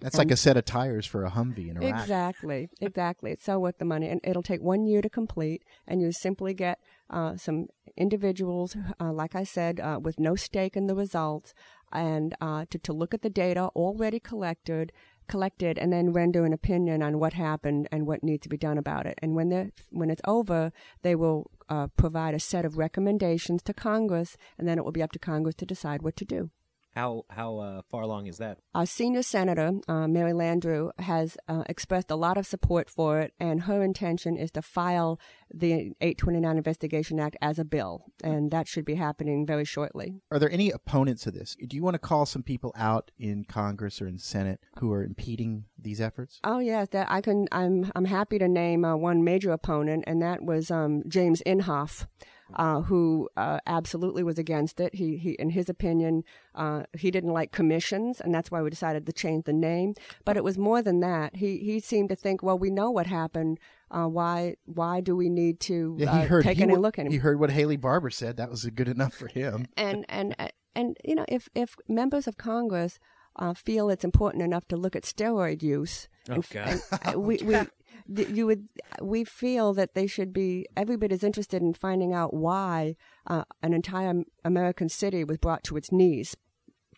[0.00, 2.00] That's like a set of tires for a Humvee in Iraq.
[2.02, 3.30] Exactly, exactly.
[3.30, 5.62] It's so worth the money, and it'll take one year to complete.
[5.86, 10.76] And you simply get uh, some individuals, uh, like I said, uh, with no stake
[10.76, 11.54] in the results,
[11.92, 14.92] and uh, to to look at the data already collected,
[15.28, 18.76] collected, and then render an opinion on what happened and what needs to be done
[18.76, 19.18] about it.
[19.22, 20.72] And when they when it's over,
[21.02, 25.02] they will uh, provide a set of recommendations to Congress, and then it will be
[25.02, 26.50] up to Congress to decide what to do.
[26.96, 28.56] How how uh, far along is that?
[28.74, 33.34] Our senior senator, uh, Mary Landrieu, has uh, expressed a lot of support for it,
[33.38, 35.20] and her intention is to file
[35.52, 40.22] the 829 Investigation Act as a bill, and that should be happening very shortly.
[40.30, 41.54] Are there any opponents of this?
[41.68, 45.04] Do you want to call some people out in Congress or in Senate who are
[45.04, 46.40] impeding these efforts?
[46.44, 47.46] Oh yes, that I can.
[47.52, 52.06] I'm I'm happy to name uh, one major opponent, and that was um, James Inhofe.
[52.54, 54.94] Uh, who uh, absolutely was against it.
[54.94, 56.22] He, he, in his opinion,
[56.54, 59.94] uh, he didn't like commissions, and that's why we decided to change the name.
[60.24, 61.34] But it was more than that.
[61.34, 63.58] He, he seemed to think, well, we know what happened.
[63.90, 66.44] Uh, why, why do we need to Yeah, he uh, heard.
[66.44, 67.12] take he, any wa- look at him?
[67.12, 68.36] He heard what Haley Barbour said.
[68.36, 69.66] That was good enough for him.
[69.76, 70.36] and and
[70.76, 73.00] and you know if if members of Congress
[73.38, 76.68] uh, feel it's important enough to look at steroid use, Oh, and- God.
[77.02, 77.68] and, uh, we we th-
[78.08, 78.68] you would
[79.02, 82.96] we feel that they should be everybody's interested in finding out why
[83.26, 86.36] uh, an entire American city was brought to its knees.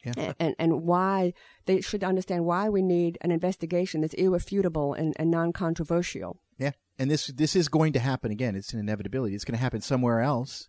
[0.05, 0.33] Yeah.
[0.39, 1.33] And, and why
[1.67, 6.41] they should understand why we need an investigation that's irrefutable and, and non-controversial.
[6.57, 8.55] Yeah, and this this is going to happen again.
[8.55, 9.35] It's an inevitability.
[9.35, 10.69] It's going to happen somewhere else,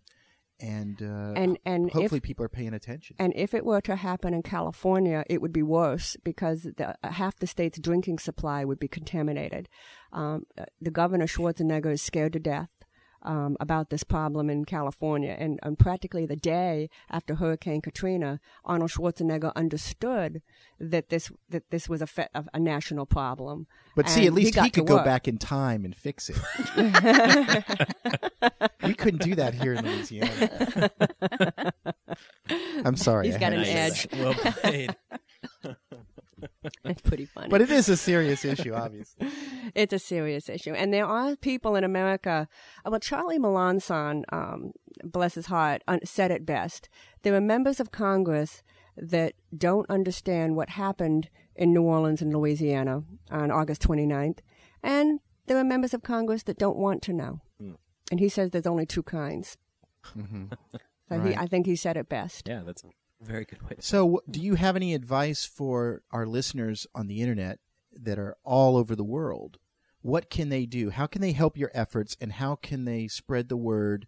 [0.59, 3.15] and uh, and and hopefully if, people are paying attention.
[3.19, 7.37] And if it were to happen in California, it would be worse because the, half
[7.37, 9.69] the state's drinking supply would be contaminated.
[10.12, 12.70] Um, uh, the governor Schwarzenegger is scared to death.
[13.22, 18.91] Um, about this problem in California, and, and practically the day after Hurricane Katrina, Arnold
[18.91, 20.41] Schwarzenegger understood
[20.80, 23.68] that this that this was a, fe- a, a national problem.
[23.93, 26.38] But see, at least got he, could go back in time and fix it.
[28.86, 30.93] we couldn't do that here in Louisiana.
[32.86, 33.26] I'm sorry.
[33.28, 34.07] He's I got an edge.
[34.14, 34.95] Well played.
[36.86, 37.49] it's pretty funny.
[37.49, 39.28] But it is a serious issue, obviously.
[39.82, 40.73] It's a serious issue.
[40.73, 42.47] And there are people in America.
[42.86, 44.71] uh, Well, Charlie Melancon, um,
[45.03, 46.89] bless his heart, said it best.
[47.23, 48.61] There are members of Congress
[48.97, 54.39] that don't understand what happened in New Orleans and Louisiana on August 29th.
[54.84, 57.39] And there are members of Congress that don't want to know.
[57.59, 57.75] Hmm.
[58.11, 59.57] And he says there's only two kinds.
[60.13, 60.45] hmm
[61.09, 62.47] So he, I think he said it best.
[62.47, 62.89] Yeah, that's a
[63.25, 63.75] very good way.
[63.77, 67.59] To So, do you have any advice for our listeners on the internet
[67.93, 69.57] that are all over the world?
[70.01, 70.89] What can they do?
[70.89, 74.07] How can they help your efforts, and how can they spread the word?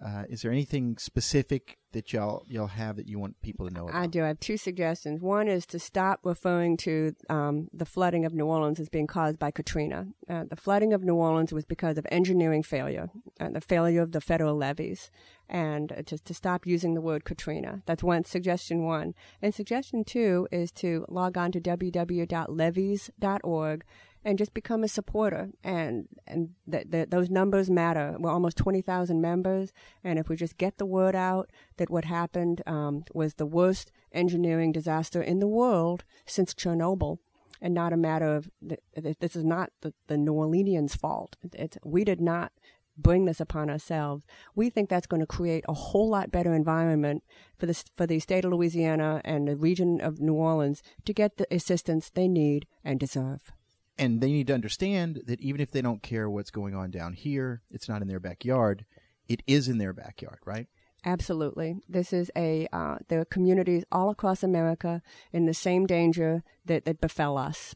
[0.00, 3.88] Uh, is there anything specific that y'all y'all have that you want people to know
[3.88, 4.00] about?
[4.00, 4.24] I do.
[4.24, 5.20] I have two suggestions.
[5.20, 9.38] One is to stop referring to um, the flooding of New Orleans as being caused
[9.38, 10.06] by Katrina.
[10.28, 14.12] Uh, the flooding of New Orleans was because of engineering failure, and the failure of
[14.12, 15.10] the federal levees,
[15.48, 17.82] and uh, just to stop using the word Katrina.
[17.84, 18.84] That's one suggestion.
[18.84, 23.84] One and suggestion two is to log on to www.levees.org
[24.24, 25.50] and just become a supporter.
[25.62, 28.16] And and th- th- those numbers matter.
[28.18, 29.72] We're almost twenty thousand members,
[30.04, 33.92] and if we just get the word out that what happened um, was the worst
[34.12, 37.18] engineering disaster in the world since Chernobyl.
[37.62, 41.36] And not a matter of th- th- this is not the, the New Orleanians' fault.
[41.52, 42.52] It's, we did not
[42.96, 44.24] bring this upon ourselves.
[44.54, 47.22] We think that's going to create a whole lot better environment
[47.58, 51.36] for the for the state of Louisiana and the region of New Orleans to get
[51.36, 53.52] the assistance they need and deserve.
[54.00, 57.12] And they need to understand that even if they don't care what's going on down
[57.12, 58.86] here, it's not in their backyard.
[59.28, 60.66] It is in their backyard, right?
[61.04, 61.76] Absolutely.
[61.86, 66.86] This is a, uh, there are communities all across America in the same danger that,
[66.86, 67.74] that befell us.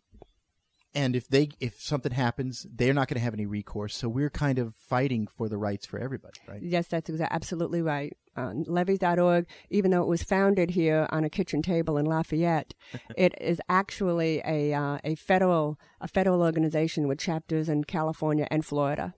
[0.94, 3.96] And if they if something happens, they're not going to have any recourse.
[3.96, 6.62] So we're kind of fighting for the rights for everybody, right?
[6.62, 8.16] Yes, that's exa- absolutely right.
[8.36, 12.74] Uh, levees.org, even though it was founded here on a kitchen table in Lafayette,
[13.16, 18.64] it is actually a, uh, a federal, a federal organization with chapters in California and
[18.64, 19.14] Florida.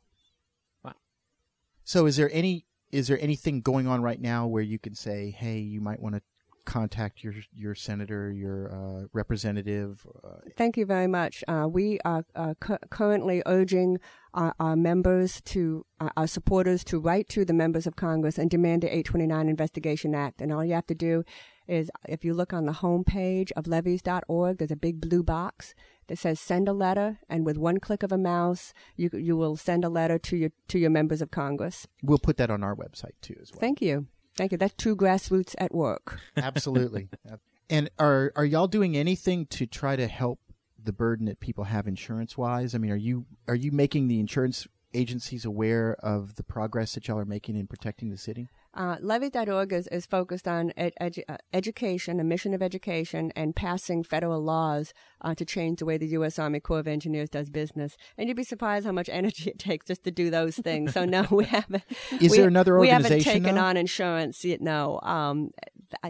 [0.85, 0.95] wow
[1.85, 5.31] So is there any is there anything going on right now where you can say,
[5.31, 6.23] hey, you might want to
[6.67, 10.07] contact your your senator, your uh, representative?
[10.23, 11.43] Uh, Thank you very much.
[11.49, 13.99] Uh, we are uh, cu- currently urging
[14.35, 18.51] our, our members to, uh, our supporters to write to the members of Congress and
[18.51, 20.43] demand the 829 Investigation Act.
[20.43, 21.25] And all you have to do
[21.67, 25.75] is, if you look on the homepage of levees.org, there's a big blue box
[26.09, 29.57] that says send a letter, and with one click of a mouse, you you will
[29.57, 31.89] send a letter to your to your members of Congress.
[32.03, 33.61] we'll put that on our website too as well.
[33.61, 34.07] Thank you,
[34.37, 34.59] thank you.
[34.59, 36.21] That's true grassroots at work.
[36.37, 37.09] Absolutely.
[37.31, 37.37] Uh,
[37.69, 40.41] and are are y'all doing anything to try to help
[40.83, 42.75] the burden that people have insurance wise?
[42.75, 47.09] I mean, are you are you making the insurance agencies aware of the progress that
[47.09, 48.49] y'all are making in protecting the city?
[48.77, 53.57] Uh, Levees.org is, is focused on ed- edu- uh, education, a mission of education, and
[53.57, 56.39] passing federal laws uh, to change the way the U.S.
[56.39, 57.97] Army Corps of Engineers does business.
[58.19, 60.93] And you'd be surprised how much energy it takes just to do those things.
[60.93, 61.85] So no, we haven't.
[62.21, 63.63] Is we, there another We haven't taken though?
[63.63, 64.61] on insurance yet.
[64.61, 65.01] No.
[65.03, 65.51] Um,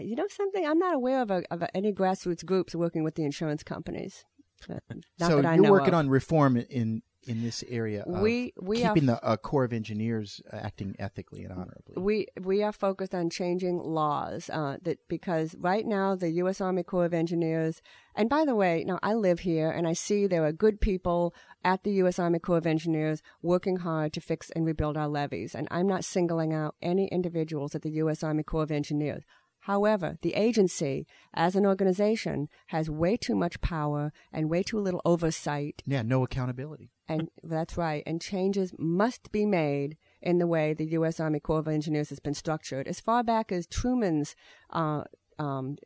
[0.01, 0.65] you know something?
[0.65, 4.25] I'm not aware of, a, of a, any grassroots groups working with the insurance companies.
[4.67, 5.99] Not so that I you're know working of.
[5.99, 8.03] on reform in in this area.
[8.03, 11.51] Of We- we are keeping f- the uh, Corps of Engineers uh, acting ethically and
[11.53, 11.95] honorably.
[11.97, 16.61] We we are focused on changing laws uh, that because right now the U.S.
[16.61, 17.81] Army Corps of Engineers
[18.15, 21.35] and by the way, now I live here and I see there are good people
[21.63, 22.17] at the U.S.
[22.17, 26.03] Army Corps of Engineers working hard to fix and rebuild our levees, and I'm not
[26.05, 28.23] singling out any individuals at the U.S.
[28.23, 29.23] Army Corps of Engineers.
[29.71, 35.01] However, the agency, as an organization, has way too much power and way too little
[35.03, 36.89] oversight Yeah, no accountability.
[37.09, 38.01] and that's right.
[38.05, 41.19] And changes must be made in the way the U.S.
[41.19, 42.87] Army Corps of Engineers has been structured.
[42.87, 44.35] As far back as Truman's,
[44.69, 45.03] uh,
[45.37, 45.77] um,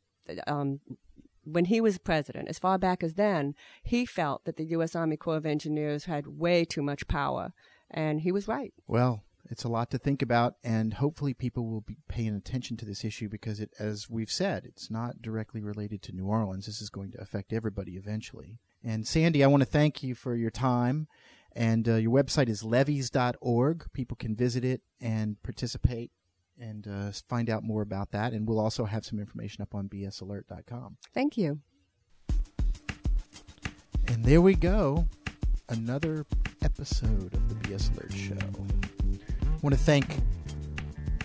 [0.46, 0.80] um,
[1.44, 4.96] when he was president, as far back as then, he felt that the U.S.
[4.96, 7.52] Army Corps of Engineers had way too much power,
[7.90, 8.74] and he was right.
[8.88, 12.86] Well, it's a lot to think about, and hopefully people will be paying attention to
[12.86, 16.66] this issue because it, as we've said, it's not directly related to New Orleans.
[16.66, 18.60] This is going to affect everybody eventually.
[18.84, 21.08] And Sandy, I want to thank you for your time.
[21.54, 23.92] And uh, your website is levees.org.
[23.94, 26.12] People can visit it and participate
[26.60, 28.34] and uh, find out more about that.
[28.34, 30.98] And we'll also have some information up on bsalert.com.
[31.14, 31.60] Thank you.
[34.08, 35.08] And there we go.
[35.70, 36.26] Another
[36.64, 38.81] episode of the BS Alert Show.
[39.62, 40.18] I want to thank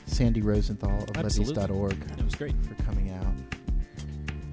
[0.05, 2.55] Sandy Rosenthal of levees.org It was great.
[2.67, 3.35] for coming out.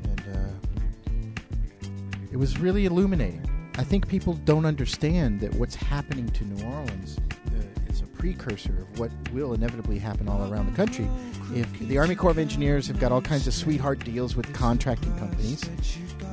[0.06, 1.88] And uh,
[2.32, 3.42] it was really illuminating.
[3.78, 7.18] I think people don't understand that what's happening to New Orleans
[7.48, 11.10] uh, is a precursor of what will inevitably happen all around the country.
[11.54, 15.14] If the Army Corps of Engineers have got all kinds of sweetheart deals with contracting
[15.18, 15.60] companies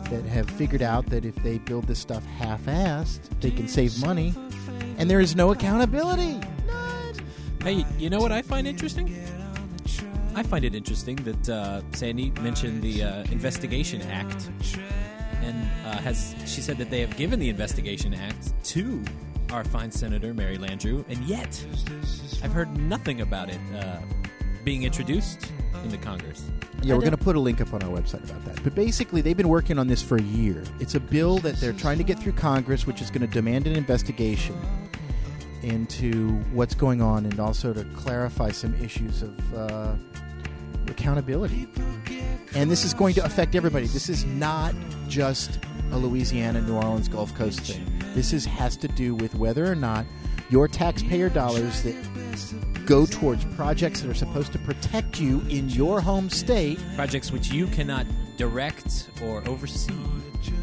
[0.09, 4.35] that have figured out that if they build this stuff half-assed, they can save money,
[4.99, 6.39] and there is no accountability.
[7.63, 9.15] Hey, you know what I find interesting?
[10.35, 14.49] I find it interesting that uh, Sandy mentioned the uh, Investigation Act,
[15.43, 19.05] and uh, has she said that they have given the Investigation Act to
[19.53, 21.63] our fine Senator Mary Landrieu, and yet
[22.43, 23.99] I've heard nothing about it uh,
[24.65, 25.53] being introduced
[25.85, 26.51] in the Congress.
[26.83, 28.65] Yeah, we're going to put a link up on our website about that.
[28.65, 30.65] But basically, they've been working on this for a year.
[30.79, 33.67] It's a bill that they're trying to get through Congress, which is going to demand
[33.67, 34.57] an investigation
[35.63, 39.95] into what's going on and also to clarify some issues of uh,
[40.89, 41.69] accountability.
[42.55, 43.87] And this is going to affect everybody.
[43.87, 44.75] This is not
[45.09, 45.59] just
[45.93, 47.87] a Louisiana, New Orleans, Gulf Coast thing.
[48.15, 50.05] This is has to do with whether or not
[50.51, 51.95] your taxpayer dollars that
[52.87, 57.53] go towards projects that are supposed to protect you in your home state, projects which
[57.53, 58.05] you cannot
[58.37, 59.95] direct or oversee,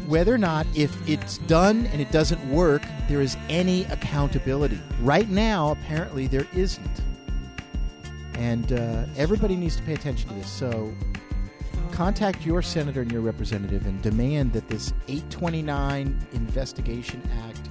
[0.08, 4.80] whether or not if it's done and it doesn't work, there is any accountability.
[5.02, 7.02] Right now, apparently, there isn't.
[8.34, 10.50] And uh, everybody needs to pay attention to this.
[10.50, 10.92] So
[11.92, 17.68] contact your senator and your representative and demand that this 829 Investigation Act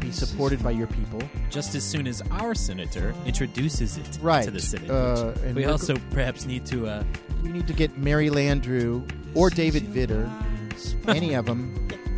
[0.00, 1.22] be supported by your people.
[1.48, 4.44] Just as soon as our senator introduces it Right.
[4.44, 4.90] to the Senate.
[4.90, 6.86] Uh, we also perhaps need to.
[6.86, 7.04] Uh,
[7.42, 9.02] We need to get Mary Landrieu
[9.34, 10.30] or David Vitter,
[11.08, 11.74] any of them,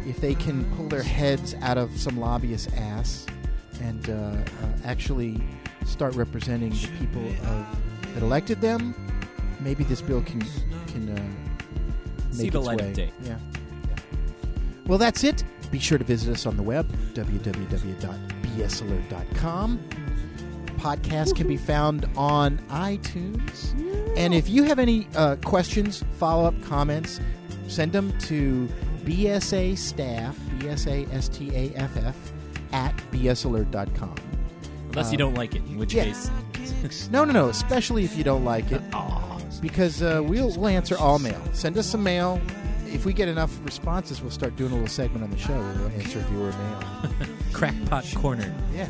[0.07, 3.27] if they can pull their heads out of some lobbyist ass
[3.81, 4.37] and uh, uh,
[4.85, 5.43] actually
[5.85, 7.67] start representing the people of,
[8.15, 8.95] that elected them.
[9.61, 10.41] Maybe this bill can
[10.89, 11.23] can uh,
[12.27, 12.89] make See the its light way.
[12.89, 13.13] of day.
[13.23, 13.39] Yeah.
[13.89, 13.97] yeah.
[14.87, 15.43] Well, that's it.
[15.71, 19.79] Be sure to visit us on the web www.bsalert.com.
[20.77, 23.73] Podcast can be found on iTunes.
[24.19, 27.21] And if you have any uh, questions, follow up comments,
[27.75, 28.69] send them to
[29.05, 32.17] BSA staff, B S A S T A F F,
[32.73, 34.15] at bsalert.com.
[34.91, 36.05] unless you Uh, don't like it, in which yeah.
[36.05, 36.31] case.
[37.11, 37.49] No, no, no.
[37.49, 38.83] Especially if you don't like it,
[39.61, 41.41] because uh, we'll we'll answer all mail.
[41.53, 42.41] Send us some mail.
[42.87, 45.75] If we get enough responses, we'll start doing a little segment on the show where
[45.75, 47.29] we'll answer viewer mail.
[47.53, 48.55] Crackpot corner.
[48.73, 48.89] Yeah.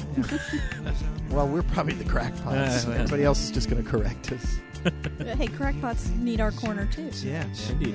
[1.30, 2.86] well, we're probably the crackpots.
[2.86, 4.58] Uh, Everybody else is just going to correct us.
[5.38, 7.10] hey, crackpots need our corner too.
[7.22, 7.94] Yeah, indeed.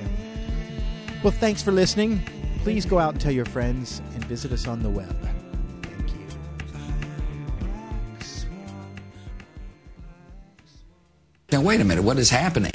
[1.22, 2.22] Well, thanks for listening.
[2.63, 5.15] Please go out and tell your friends and visit us on the web.
[11.51, 12.67] Now, wait a minute, what is happening?